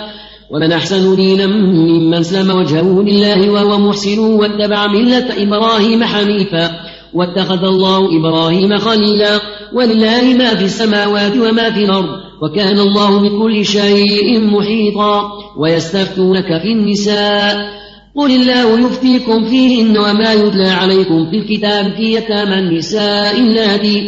ومن 0.50 0.72
أحسن 0.72 1.16
دينا 1.16 1.46
ممن 1.46 2.22
سلم 2.22 2.58
وجهه 2.58 3.02
لله 3.02 3.50
وهو 3.52 3.78
محسن 3.78 4.18
واتبع 4.18 4.86
ملة 4.86 5.26
إبراهيم 5.42 6.04
حنيفا 6.04 6.70
واتخذ 7.14 7.64
الله 7.64 8.18
إبراهيم 8.20 8.78
خليلا 8.78 9.40
ولله 9.74 10.34
ما 10.38 10.54
في 10.54 10.64
السماوات 10.64 11.32
وما 11.36 11.70
في 11.70 11.84
الأرض 11.84 12.08
وكان 12.42 12.78
الله 12.78 13.18
بكل 13.20 13.64
شيء 13.64 14.40
محيطا 14.50 15.30
ويستفتونك 15.60 16.46
في 16.46 16.72
النساء 16.72 17.78
قل 18.18 18.30
الله 18.30 18.78
يفتيكم 18.86 19.44
فيهن 19.48 19.98
وما 19.98 20.32
يتلى 20.32 20.68
عليكم 20.68 21.30
في 21.30 21.36
الكتاب 21.36 21.92
في 21.96 22.02
يتامى 22.14 22.58
النساء 22.58 23.40
اللاتي 23.40 24.02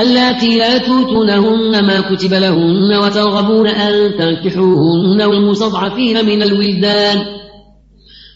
اللاتي 0.00 0.58
لا 0.58 0.78
توتونهن 0.78 1.84
ما 1.84 2.00
كتب 2.00 2.34
لهن 2.34 2.96
وترغبون 3.04 3.66
أن 3.66 3.92
تنكحوهن 4.18 5.22
والمستضعفين 5.22 6.26
من 6.26 6.42
الولدان 6.42 7.18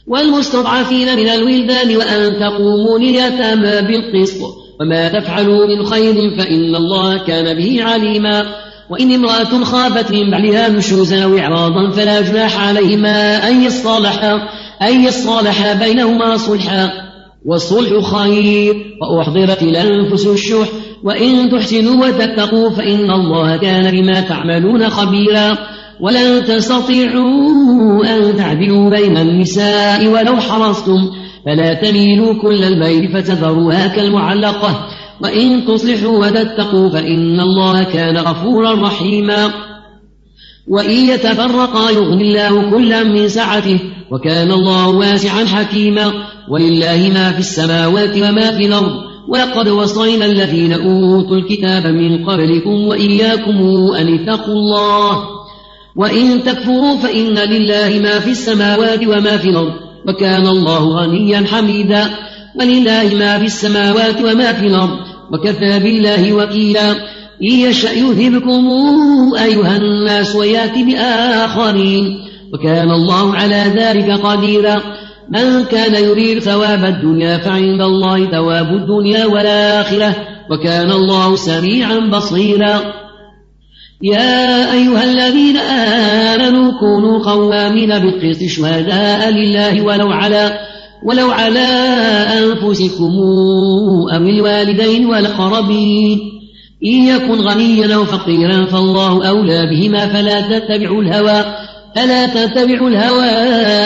والمستضعفين 0.09 1.17
من 1.19 1.29
الولدان 1.29 1.97
وأن 1.97 2.33
تقوموا 2.41 2.99
لليتامى 2.99 3.89
بالقسط 3.89 4.41
وما 4.81 5.09
تفعلوا 5.09 5.67
من 5.67 5.85
خير 5.87 6.15
فإن 6.39 6.75
الله 6.77 7.19
كان 7.27 7.57
به 7.59 7.83
عليما 7.83 8.45
وإن 8.91 9.13
امرأة 9.13 9.65
خافت 9.65 10.13
من 10.13 10.31
بعلها 10.31 10.69
نشوزا 10.69 11.27
وإعراضا 11.27 11.91
فلا 11.91 12.21
جناح 12.21 12.67
عليهما 12.69 13.49
أن 13.49 13.63
يصطلحا 13.63 14.60
أن 14.83 15.01
يصالح 15.03 15.73
بينهما 15.73 16.37
صلحا 16.37 16.91
والصلح 17.45 18.05
خير 18.17 18.75
وأحضرت 19.03 19.63
الأنفس 19.63 20.27
الشح 20.27 20.69
وإن 21.05 21.51
تحسنوا 21.51 22.07
وتتقوا 22.07 22.71
فإن 22.71 23.11
الله 23.11 23.57
كان 23.57 23.91
بما 23.91 24.21
تعملون 24.21 24.89
خبيرا 24.89 25.59
ولن 26.01 26.45
تستطيعوا 26.45 28.05
أن 28.07 28.37
تعدلوا 28.37 28.91
بين 28.91 29.17
النساء 29.17 30.07
ولو 30.07 30.37
حرصتم 30.41 31.11
فلا 31.47 31.75
تميلوا 31.75 32.43
كل 32.43 32.65
الميل 32.65 33.09
فتذروها 33.13 33.87
كالمعلقة 33.87 34.81
وإن 35.23 35.65
تصلحوا 35.69 36.19
وتتقوا 36.19 36.89
فإن 36.91 37.41
الله 37.41 37.83
كان 37.83 38.17
غفورا 38.19 38.73
رحيما 38.87 39.51
وإن 40.69 40.91
يتفرقا 41.11 41.91
يغني 41.91 42.23
الله 42.23 42.71
كلا 42.71 43.03
من 43.05 43.29
سعته 43.29 43.79
وكان 44.11 44.53
الله 44.53 44.89
واسعا 44.89 45.45
حكيما 45.45 46.13
ولله 46.51 47.11
ما 47.15 47.33
في 47.33 47.39
السماوات 47.39 48.17
وما 48.17 48.51
في 48.59 48.67
الأرض 48.67 48.93
ولقد 49.29 49.69
وصينا 49.69 50.25
الذين 50.27 50.73
أوتوا 50.73 51.37
الكتاب 51.37 51.87
من 51.87 52.25
قبلكم 52.31 52.71
وإياكم 52.89 53.59
أن 53.99 54.15
اتقوا 54.19 54.55
الله 54.55 55.25
وإن 55.97 56.43
تكفروا 56.47 56.97
فإن 56.97 57.25
لله 57.39 58.01
ما 58.03 58.19
في 58.19 58.31
السماوات 58.31 59.07
وما 59.07 59.37
في 59.39 59.45
الأرض 59.49 59.73
وكان 60.09 60.47
الله 60.47 60.85
غنيا 61.03 61.45
حميدا 61.51 62.11
ولله 62.61 63.15
ما 63.19 63.39
في 63.39 63.45
السماوات 63.45 64.19
وما 64.21 64.53
في 64.53 64.67
الأرض 64.67 64.99
وكفى 65.33 65.79
بالله 65.79 66.33
وكيلا 66.33 66.97
إن 67.43 67.49
يشأ 67.49 67.91
يذهبكم 67.93 68.69
أيها 69.45 69.77
الناس 69.77 70.35
ويأتي 70.37 70.85
بآخرين 70.85 72.19
وكان 72.55 72.91
الله 72.91 73.35
على 73.35 73.65
ذلك 73.77 74.21
قديرا 74.21 74.77
من 75.31 75.65
كان 75.65 76.05
يريد 76.05 76.39
ثواب 76.39 76.85
الدنيا 76.85 77.39
فعند 77.39 77.81
الله 77.81 78.27
ثواب 78.31 78.67
الدنيا 78.75 79.27
والآخرة 79.27 80.15
وكان 80.51 80.91
الله 80.91 81.37
سميعا 81.37 81.99
بصيرا 81.99 82.81
يا 84.03 84.73
أيها 84.73 85.05
الذين 85.05 85.57
آمنوا 86.37 86.73
كونوا 86.81 87.19
قوامين 87.33 87.89
بالقسط 87.99 88.43
شهداء 88.49 89.31
لله 89.31 89.83
ولو 89.83 90.09
على 90.13 90.59
ولو 91.07 91.31
على 91.31 91.67
أنفسكم 92.39 93.11
أو 94.15 94.23
الوالدين 94.23 95.07
والأقربين 95.07 96.30
إن 96.85 97.07
يكن 97.09 97.41
غنيا 97.41 97.95
أو 97.95 98.05
فقيرا 98.05 98.67
فالله 98.67 99.29
أولى 99.29 99.67
بهما 99.67 100.07
فلا 100.09 100.41
تتبعوا 100.41 101.03
الهوى 101.03 101.45
فلا 101.97 102.27
تتبعوا 102.27 102.89
الهوى 102.89 103.25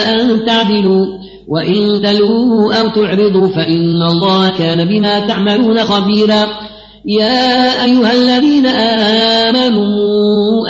أن 0.05 0.45
تعدلوا 0.45 1.05
وإن 1.47 2.01
تلووا 2.03 2.73
أو 2.73 2.87
تعرضوا 2.87 3.47
فإن 3.47 4.01
الله 4.09 4.49
كان 4.57 4.87
بما 4.87 5.19
تعملون 5.27 5.77
خبيرا 5.83 6.47
يا 7.05 7.85
أيها 7.85 8.13
الذين 8.13 8.65
آمنوا 9.45 9.85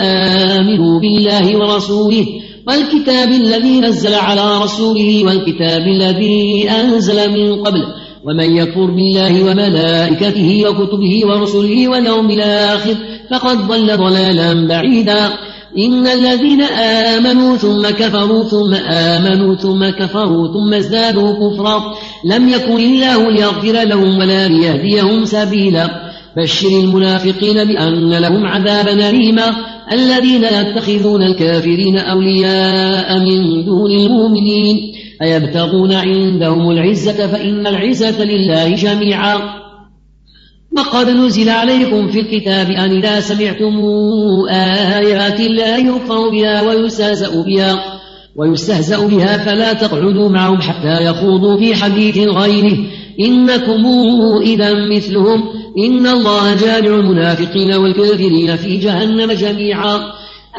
آمنوا 0.00 1.00
بالله 1.00 1.56
ورسوله 1.56 2.26
والكتاب 2.68 3.28
الذي 3.28 3.80
نزل 3.80 4.14
على 4.14 4.58
رسوله 4.62 5.24
والكتاب 5.24 5.80
الذي 5.86 6.70
أنزل 6.80 7.30
من 7.32 7.62
قبل 7.62 7.82
ومن 8.26 8.56
يكفر 8.56 8.86
بالله 8.86 9.44
وملائكته 9.50 10.64
وكتبه 10.68 11.20
ورسله 11.26 11.88
واليوم 11.88 12.30
الآخر 12.30 12.96
فقد 13.30 13.58
ضل 13.68 13.96
ضلالا 13.96 14.66
بعيدا 14.68 15.30
إن 15.78 16.06
الذين 16.06 16.62
آمنوا 16.80 17.56
ثم 17.56 17.82
كفروا 17.90 18.44
ثم 18.44 18.74
آمنوا 18.90 19.54
ثم 19.54 19.88
كفروا 20.00 20.46
ثم 20.54 20.74
ازدادوا 20.74 21.32
كفرا 21.32 21.94
لم 22.24 22.48
يكن 22.48 22.76
الله 22.76 23.30
ليغفر 23.30 23.72
لهم 23.72 24.18
ولا 24.18 24.48
ليهديهم 24.48 25.24
سبيلا 25.24 25.90
بشر 26.36 26.68
المنافقين 26.68 27.64
بأن 27.64 28.10
لهم 28.10 28.46
عذابا 28.46 29.10
أليما 29.10 29.50
الذين 29.92 30.44
يتخذون 30.44 31.22
الكافرين 31.22 31.98
أولياء 31.98 33.18
من 33.18 33.64
دون 33.64 33.90
المؤمنين 33.90 34.76
أيبتغون 35.22 35.92
عندهم 35.92 36.70
العزة 36.70 37.26
فإن 37.26 37.66
العزة 37.66 38.24
لله 38.24 38.74
جميعا 38.74 39.38
وقد 40.76 41.08
نزل 41.08 41.48
عليكم 41.48 42.08
في 42.08 42.20
الكتاب 42.20 42.66
أن 42.70 42.90
إذا 42.96 43.20
سمعتم 43.20 43.80
آيات 44.50 45.40
الله 45.40 45.76
يكفر 45.96 46.28
بها 46.28 46.62
ويستهزأ 46.62 47.42
بها 47.46 47.84
ويستهزأ 48.36 49.06
بها 49.06 49.36
فلا 49.38 49.72
تقعدوا 49.72 50.28
معهم 50.28 50.60
حتى 50.60 51.04
يخوضوا 51.04 51.58
في 51.58 51.74
حديث 51.74 52.18
غيره 52.18 52.76
إنكم 53.20 53.86
إذا 54.42 54.74
مثلهم 54.96 55.42
إن 55.88 56.06
الله 56.06 56.56
جامع 56.56 56.94
المنافقين 56.94 57.72
والكافرين 57.74 58.56
في 58.56 58.76
جهنم 58.76 59.32
جميعا 59.32 60.00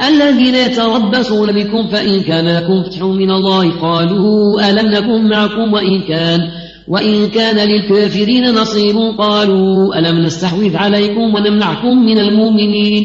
الذين 0.06 0.56
يتربصون 0.56 1.52
بكم 1.52 1.88
فإن 1.88 2.22
كان 2.24 2.46
لكم 2.48 2.84
فتح 2.84 3.02
من 3.04 3.32
الله 3.32 3.72
قالوا 3.82 4.70
ألم 4.70 4.92
نكن 4.92 5.30
معكم 5.30 5.74
وإن 5.74 6.00
كان 6.02 6.40
وإن 6.88 7.28
كان 7.30 7.68
للكافرين 7.70 8.44
نصيب 8.56 8.96
قالوا 9.18 10.00
ألم 10.00 10.20
نستحوذ 10.26 10.76
عليكم 10.78 11.34
ونمنعكم 11.36 12.06
من 12.06 12.18
المؤمنين 12.18 13.04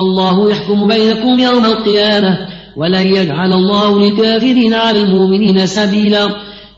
الله 0.00 0.50
يحكم 0.50 0.88
بينكم 0.88 1.38
يوم 1.38 1.64
القيامة 1.64 2.38
ولن 2.76 3.06
يجعل 3.06 3.52
الله 3.52 4.00
للكافرين 4.00 4.74
على 4.74 5.00
المؤمنين 5.00 5.66
سبيلا 5.66 6.26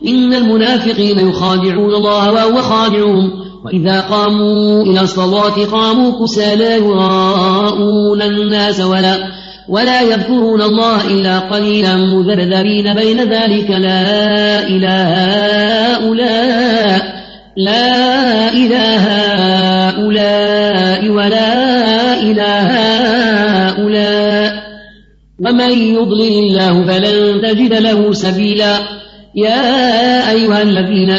إن 0.09 0.35
المنافقين 0.35 1.29
يخادعون 1.29 1.95
الله 1.95 2.33
وهو 2.47 2.63
خادعهم 2.63 3.31
وإذا 3.65 4.01
قاموا 4.01 4.83
إلى 4.85 5.01
الصلاة 5.01 5.65
قاموا 5.73 6.23
كسالى 6.27 6.77
يراءون 6.85 8.23
الناس 8.23 8.81
ولا 8.81 9.33
ولا 9.73 10.03
يذكرون 10.03 10.63
الله 10.63 11.07
إلا 11.07 11.39
قليلا 11.39 11.97
مذرذرين 11.97 12.95
بين 12.95 13.21
ذلك 13.21 13.71
لا 13.71 14.69
إله 14.69 15.15
هؤلاء 15.97 17.23
لا 17.57 18.53
إله 18.53 19.01
هؤلاء 19.13 21.09
ولا 21.11 21.53
إله 22.23 22.67
هؤلاء 23.69 24.63
ومن 25.41 25.71
يضلل 25.71 26.33
الله 26.43 26.83
فلن 26.87 27.41
تجد 27.43 27.75
له 27.83 28.13
سبيلا 28.13 28.77
يا 29.37 29.65
أيها 30.31 30.63
الذين 30.63 31.11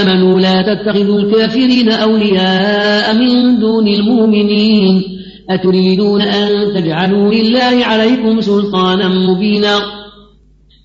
آمنوا 0.00 0.40
لا 0.40 0.62
تتخذوا 0.62 1.18
الكافرين 1.20 1.90
أولياء 1.90 3.14
من 3.14 3.58
دون 3.60 3.88
المؤمنين 3.88 5.02
أتريدون 5.50 6.20
أن 6.22 6.48
تجعلوا 6.82 7.34
لله 7.34 7.84
عليكم 7.84 8.40
سلطانا 8.40 9.08
مبينا 9.08 9.76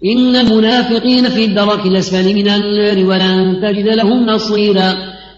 إن 0.06 0.36
المنافقين 0.36 1.30
في 1.30 1.46
الدرك 1.46 1.86
الأسفل 1.86 2.34
من 2.36 2.48
النار 2.50 3.06
ولن 3.06 3.58
تجد 3.62 3.88
لهم 3.88 4.26
نصيرا 4.26 4.94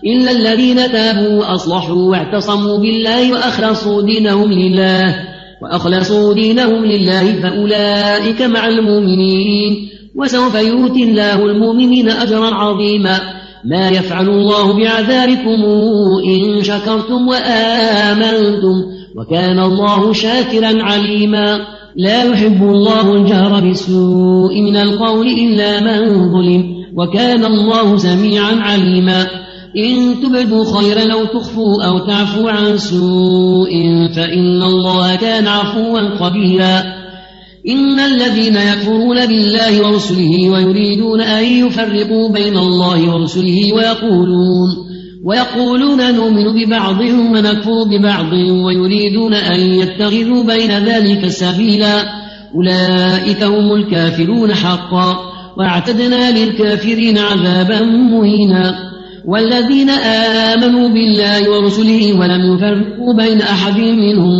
إلا 0.05 0.32
الذين 0.32 0.76
تابوا 0.76 1.34
وأصلحوا 1.39 1.95
واعتصموا 2.09 2.78
بالله 2.78 3.34
وأخلصوا 3.34 4.01
دينهم 4.01 4.51
لله 4.51 5.15
وأخلصوا 5.63 6.34
دينهم 6.34 6.86
لله 6.86 7.41
فأولئك 7.41 8.41
مع 8.41 8.67
المؤمنين 8.67 9.89
وسوف 10.15 10.55
يؤتي 10.55 11.03
الله 11.03 11.45
المؤمنين 11.45 12.09
أجرا 12.09 12.45
عظيما 12.55 13.20
ما 13.65 13.89
يفعل 13.89 14.30
الله 14.30 14.74
بعذابكم 14.78 15.63
إن 16.28 16.63
شكرتم 16.63 17.28
وآمنتم 17.28 18.74
وكان 19.16 19.60
الله 19.60 20.14
شاكرا 20.14 20.84
عليما 20.84 21.60
لا 21.95 22.24
يحب 22.24 22.64
الله 22.64 23.14
الجهر 23.16 23.70
بسوء 23.70 24.62
من 24.62 24.76
القول 24.78 25.28
إلا 25.28 25.80
من 25.84 26.32
ظلم 26.32 26.64
وكان 26.97 27.45
الله 27.45 27.97
سميعا 27.97 28.51
عليما 28.55 29.28
إن 29.78 30.14
تبدوا 30.24 30.66
خيرا 30.80 31.14
أو 31.14 31.26
تخفوا 31.26 31.84
أو 31.86 31.97
تعفوا 31.97 32.51
عن 32.51 32.78
سوء 32.78 33.72
فإن 34.16 34.64
الله 34.64 35.16
كان 35.16 35.47
عفوا 35.47 35.99
قبيلا 35.99 36.99
إن 37.70 37.99
الذين 37.99 38.55
يكفرون 38.55 39.26
بالله 39.26 39.88
ورسله 39.88 40.49
ويريدون 40.49 41.22
أن 41.22 41.43
يفرقوا 41.43 42.30
بين 42.30 42.57
الله 42.57 43.14
ورسله 43.16 43.74
ويقولون 43.76 44.70
ويقولون 45.24 46.11
نؤمن 46.15 46.43
ببعض 46.55 46.99
ونكفر 46.99 47.84
ببعض 47.91 48.34
ويريدون 48.65 49.34
أن 49.34 49.59
يتخذوا 49.59 50.43
بين 50.43 50.70
ذلك 50.72 51.28
سبيلا 51.28 52.03
أولئك 52.55 53.43
هم 53.43 53.74
الكافرون 53.76 54.53
حقا 54.53 55.17
وأعتدنا 55.57 56.38
للكافرين 56.39 57.17
عذابا 57.17 57.82
مهينا 57.86 58.82
والذين 59.28 59.89
آمنوا 59.89 60.89
بالله 60.89 61.49
ورسله 61.49 62.20
ولم 62.20 62.55
يفرقوا 62.55 63.13
بين 63.17 63.41
أحد 63.41 63.78
منهم 63.78 64.36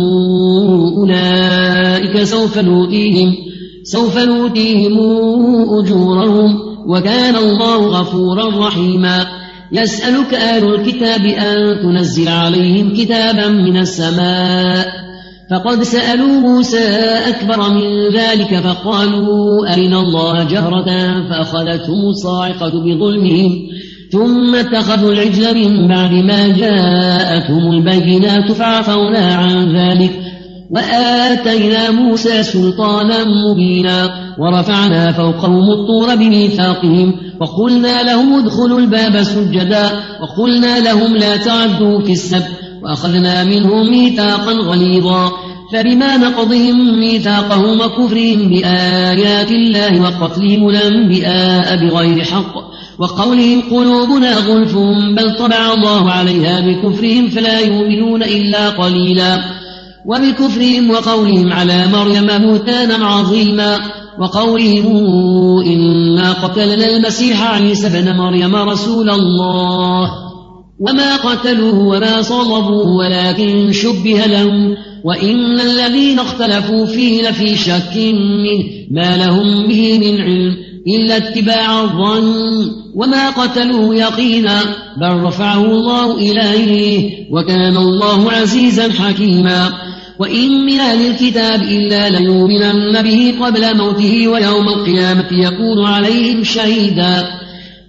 أولئك 0.98 2.22
سوف 2.22 2.58
نؤتيهم 2.58 3.34
سوف 3.82 4.18
نؤتيهم 4.18 4.92
أجورهم 5.80 6.58
وكان 6.88 7.36
الله 7.36 8.00
غفورا 8.00 8.66
رحيما 8.68 9.39
يسألك 9.72 10.34
أهل 10.34 10.74
الكتاب 10.74 11.20
أن 11.20 11.78
تنزل 11.82 12.28
عليهم 12.28 12.94
كتابا 12.96 13.48
من 13.48 13.76
السماء 13.76 14.86
فقد 15.50 15.82
سألوا 15.82 16.28
موسى 16.40 16.84
أكبر 17.28 17.70
من 17.70 18.10
ذلك 18.16 18.60
فقالوا 18.64 19.72
أرنا 19.74 20.00
الله 20.00 20.44
جهرة 20.44 20.84
فأخذتهم 21.30 22.08
الصاعقة 22.08 22.68
بظلمهم 22.86 23.50
ثم 24.12 24.54
اتخذوا 24.54 25.12
العجل 25.12 25.68
من 25.68 25.88
بعد 25.88 26.12
ما 26.14 26.48
جاءتهم 26.48 27.72
البينات 27.72 28.52
فعفونا 28.52 29.34
عن 29.34 29.76
ذلك 29.76 30.19
وآتينا 30.70 31.90
موسى 31.90 32.42
سلطانا 32.42 33.24
مبينا 33.24 34.10
ورفعنا 34.38 35.12
فوقهم 35.12 35.62
الطور 35.70 36.14
بميثاقهم 36.16 37.12
وقلنا 37.40 38.02
لهم 38.02 38.34
ادخلوا 38.38 38.78
الباب 38.80 39.22
سجدا 39.22 39.90
وقلنا 40.22 40.80
لهم 40.80 41.16
لا 41.16 41.36
تعدوا 41.36 42.00
في 42.04 42.12
السبت 42.12 42.48
وأخذنا 42.84 43.44
منهم 43.44 43.90
ميثاقا 43.90 44.52
غليظا 44.52 45.30
فبما 45.72 46.16
نقضهم 46.16 47.00
ميثاقهم 47.00 47.80
وكفرهم 47.80 48.48
بآيات 48.50 49.50
الله 49.50 50.00
وقتلهم 50.02 50.68
الأنبياء 50.68 51.76
بغير 51.76 52.24
حق 52.24 52.54
وقولهم 52.98 53.60
قلوبنا 53.70 54.32
غلف 54.34 54.76
بل 55.16 55.34
طبع 55.38 55.72
الله 55.74 56.10
عليها 56.10 56.60
بكفرهم 56.60 57.28
فلا 57.28 57.58
يؤمنون 57.60 58.22
إلا 58.22 58.68
قليلاً 58.70 59.59
وبكفرهم 60.06 60.90
وقولهم 60.90 61.52
على 61.52 61.86
مريم 61.92 62.26
بهتانا 62.26 63.06
عظيما 63.06 63.78
وقولهم 64.20 65.04
إنا 65.66 66.32
قتلنا 66.32 66.96
المسيح 66.96 67.42
عيسى 67.46 67.88
بن 68.00 68.16
مريم 68.16 68.54
رسول 68.56 69.10
الله 69.10 70.08
وما 70.80 71.16
قتلوه 71.16 71.78
وما 71.86 72.22
صلبوه 72.22 72.88
ولكن 72.96 73.72
شبه 73.72 74.22
لهم 74.26 74.74
وإن 75.04 75.60
الذين 75.60 76.18
اختلفوا 76.18 76.86
فيه 76.86 77.28
لفي 77.30 77.56
شك 77.56 77.96
منه 77.96 78.64
ما 78.90 79.16
لهم 79.16 79.68
به 79.68 79.98
من 79.98 80.20
علم 80.20 80.56
إلا 80.88 81.16
اتباع 81.16 81.82
الظن 81.82 82.70
وما 82.96 83.30
قتلوه 83.30 83.94
يقينا 83.96 84.60
بل 85.00 85.22
رفعه 85.22 85.64
الله 85.64 86.14
إليه 86.18 87.08
وكان 87.32 87.76
الله 87.76 88.32
عزيزا 88.32 88.92
حكيما 88.92 89.70
وإن 90.20 90.66
من 90.66 90.80
أهل 90.80 91.06
الكتاب 91.10 91.62
إلا 91.62 92.08
ليؤمنن 92.08 93.02
به 93.02 93.34
قبل 93.40 93.76
موته 93.76 94.28
ويوم 94.28 94.68
القيامة 94.68 95.26
يكون 95.32 95.84
عليهم 95.84 96.44
شهيدا 96.44 97.24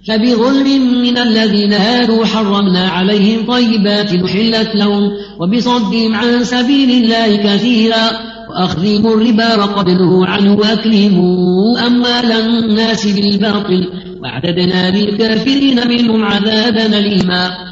فبظلم 0.08 1.02
من 1.02 1.18
الذين 1.18 1.72
هادوا 1.72 2.24
حرمنا 2.26 2.88
عليهم 2.88 3.46
طيبات 3.46 4.12
أحلت 4.14 4.70
لهم 4.74 5.10
وبصدهم 5.40 6.14
عن 6.14 6.44
سبيل 6.44 6.90
الله 6.90 7.36
كثيرا 7.36 8.10
وأخذهم 8.50 9.06
الربا 9.06 9.54
وقبله 9.56 10.26
عنه 10.26 10.52
وأكلهم 10.54 11.38
أموال 11.86 12.32
الناس 12.32 13.06
بالباطل 13.06 13.84
واعتدنا 14.22 14.96
للكافرين 14.96 15.88
منهم 15.88 16.24
عذابا 16.24 16.86
أليما 16.98 17.71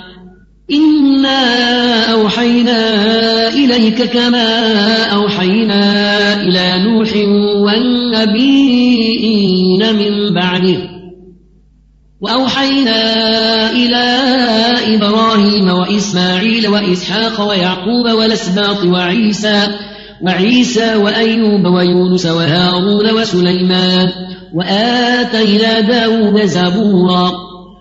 إنا 0.71 2.11
أوحينا 2.11 3.07
إليك 3.47 4.03
كما 4.03 4.49
أوحينا 5.05 5.83
إلى 6.41 6.73
نوح 6.87 7.09
والنبيين 7.57 9.95
من 9.95 10.33
بعده 10.33 10.89
وأوحينا 12.21 12.99
إلى 13.71 14.03
إبراهيم 14.95 15.69
وإسماعيل 15.69 16.67
وإسحاق 16.67 17.47
ويعقوب 17.49 18.09
والأسباط 18.09 18.83
وعيسى 18.85 19.67
وعيسى 20.25 20.95
وأيوب 20.95 21.65
ويونس 21.65 22.25
وهارون 22.25 23.11
وسليمان 23.11 24.07
وآتينا 24.55 25.79
داود 25.79 26.45
زبورا 26.45 27.31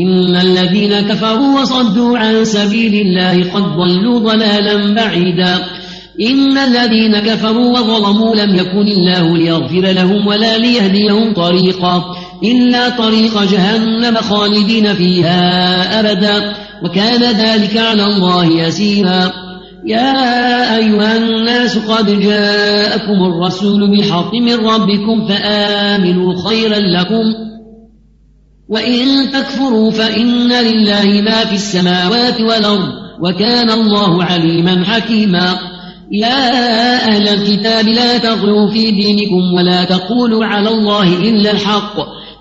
إن 0.00 0.36
الذين 0.36 1.00
كفروا 1.00 1.60
وصدوا 1.60 2.18
عن 2.18 2.44
سبيل 2.44 2.94
الله 2.94 3.50
قد 3.52 3.62
ضلوا 3.62 4.18
ضلالا 4.18 4.94
بعيدا 4.94 5.56
إن 6.20 6.58
الذين 6.58 7.18
كفروا 7.18 7.78
وظلموا 7.78 8.36
لم 8.36 8.54
يكن 8.56 8.86
الله 8.88 9.36
ليغفر 9.38 9.92
لهم 9.92 10.26
ولا 10.26 10.58
ليهديهم 10.58 11.34
طريقا 11.34 12.04
إلا 12.44 12.88
طريق 12.88 13.42
جهنم 13.42 14.16
خالدين 14.16 14.94
فيها 14.94 16.00
أبدا 16.00 16.52
وكان 16.84 17.20
ذلك 17.22 17.76
على 17.76 18.06
الله 18.06 18.44
يسيرا 18.60 19.30
يا 19.86 20.12
أيها 20.76 21.16
الناس 21.16 21.78
قد 21.78 22.20
جاءكم 22.20 23.22
الرسول 23.24 23.90
بالحق 23.90 24.34
من 24.34 24.54
ربكم 24.54 25.26
فآمنوا 25.28 26.34
خيرا 26.48 26.78
لكم 26.78 27.51
وإن 28.72 29.30
تكفروا 29.32 29.90
فإن 29.90 30.48
لله 30.52 31.22
ما 31.24 31.44
في 31.44 31.54
السماوات 31.54 32.40
والأرض 32.40 32.88
وكان 33.20 33.70
الله 33.70 34.24
عليما 34.24 34.84
حكيما 34.84 35.58
يا 36.12 36.52
أهل 37.08 37.28
الكتاب 37.28 37.88
لا 37.88 38.18
تغلوا 38.18 38.70
في 38.70 38.90
دينكم 38.90 39.54
ولا 39.56 39.84
تقولوا 39.84 40.44
على 40.44 40.68
الله 40.70 41.08
إلا 41.18 41.50
الحق 41.50 41.96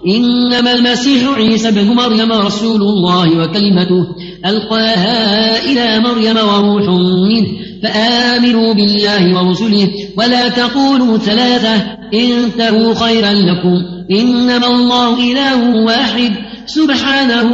إنما 0.07 0.73
المسيح 0.73 1.29
عيسى 1.37 1.71
بن 1.71 1.87
مريم 1.87 2.31
رسول 2.31 2.81
الله 2.81 3.27
وكلمته 3.43 4.05
ألقاها 4.45 5.63
إلى 5.65 5.99
مريم 5.99 6.37
وروح 6.37 6.83
منه 7.27 7.47
فآمنوا 7.83 8.73
بالله 8.73 9.35
ورسله 9.37 9.89
ولا 10.17 10.49
تقولوا 10.49 11.17
ثلاثة 11.17 11.75
انتهوا 12.13 12.93
خيرا 12.95 13.31
لكم 13.33 14.00
إنما 14.19 14.67
الله 14.67 15.31
إله 15.31 15.75
واحد 15.85 16.33
سبحانه 16.65 17.49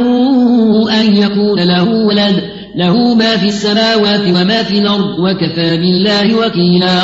أن 1.00 1.16
يكون 1.16 1.60
له 1.68 1.84
ولد 1.90 2.42
له 2.76 3.14
ما 3.14 3.36
في 3.36 3.46
السماوات 3.46 4.20
وما 4.20 4.62
في 4.62 4.78
الأرض 4.78 5.18
وكفى 5.20 5.76
بالله 5.76 6.36
وكيلا 6.38 7.02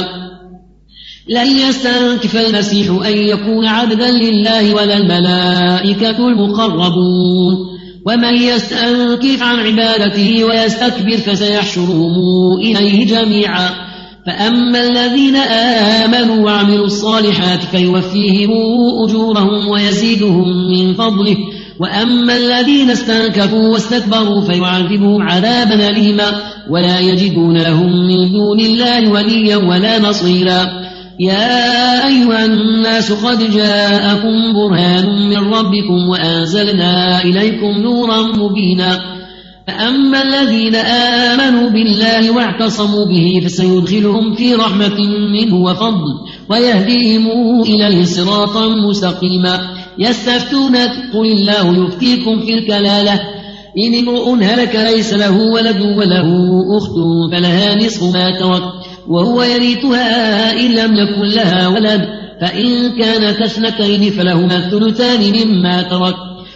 لن 1.28 1.57
يستنكف 1.68 2.36
المسيح 2.36 2.90
أن 3.07 3.16
يكون 3.16 3.66
عبدا 3.66 4.11
لله 4.11 4.74
ولا 4.74 4.96
الملائكة 4.96 6.28
المقربون 6.28 7.55
ومن 8.07 8.34
يستنكف 8.42 9.42
عن 9.42 9.59
عبادته 9.59 10.44
ويستكبر 10.44 11.16
فسيحشرهم 11.16 12.57
إليه 12.61 13.07
جميعا 13.07 13.70
فأما 14.26 14.80
الذين 14.86 15.36
آمنوا 16.06 16.44
وعملوا 16.44 16.86
الصالحات 16.86 17.60
فيوفيهم 17.62 18.50
أجورهم 19.08 19.68
ويزيدهم 19.68 20.70
من 20.70 20.94
فضله 20.94 21.36
وأما 21.80 22.36
الذين 22.36 22.90
استنكفوا 22.90 23.68
واستكبروا 23.68 24.40
فيعذبهم 24.40 25.22
عذابا 25.22 25.88
أليما 25.90 26.32
ولا 26.70 27.00
يجدون 27.00 27.56
لهم 27.58 27.92
من 28.06 28.32
دون 28.32 28.60
الله 28.60 29.08
وليا 29.10 29.56
ولا 29.56 29.98
نصيرا 29.98 30.84
يا 31.20 32.08
أيها 32.08 32.44
الناس 32.44 33.12
قد 33.24 33.50
جاءكم 33.50 34.52
برهان 34.54 35.06
من 35.30 35.54
ربكم 35.54 36.08
وأنزلنا 36.08 37.22
إليكم 37.24 37.80
نورا 37.82 38.22
مبينا 38.22 39.00
فأما 39.66 40.22
الذين 40.22 40.74
آمنوا 40.74 41.70
بالله 41.70 42.30
واعتصموا 42.36 43.06
به 43.06 43.40
فسيدخلهم 43.46 44.34
في 44.34 44.54
رحمة 44.54 44.98
منه 45.32 45.54
وفضل 45.56 46.04
ويهديهم 46.50 47.28
إلى 47.60 48.04
صراطا 48.04 48.68
مستقيما 48.68 49.60
يستفتونك 49.98 50.90
قل 51.14 51.26
الله 51.32 51.84
يفتيكم 51.86 52.40
في 52.40 52.54
الكلالة 52.54 53.20
إن 53.78 53.98
امرؤ 54.08 54.30
هلك 54.34 54.74
ليس 54.92 55.12
له 55.14 55.38
ولد 55.54 55.80
وله 55.80 56.60
أخت 56.78 56.96
فلها 57.32 57.74
نصف 57.86 58.02
ما 58.14 58.40
ترك 58.40 58.62
وهو 59.08 59.42
يريثها 59.42 60.52
إن 60.60 60.72
لم 60.72 60.94
يكن 60.94 61.22
لها 61.36 61.68
ولد 61.68 62.08
فإن 62.40 62.90
كانت 62.98 63.40
اثنتين 63.42 64.10
فلهما 64.12 64.56
الثلثان 64.58 65.20
مما 65.20 65.82
ترك 65.82 66.14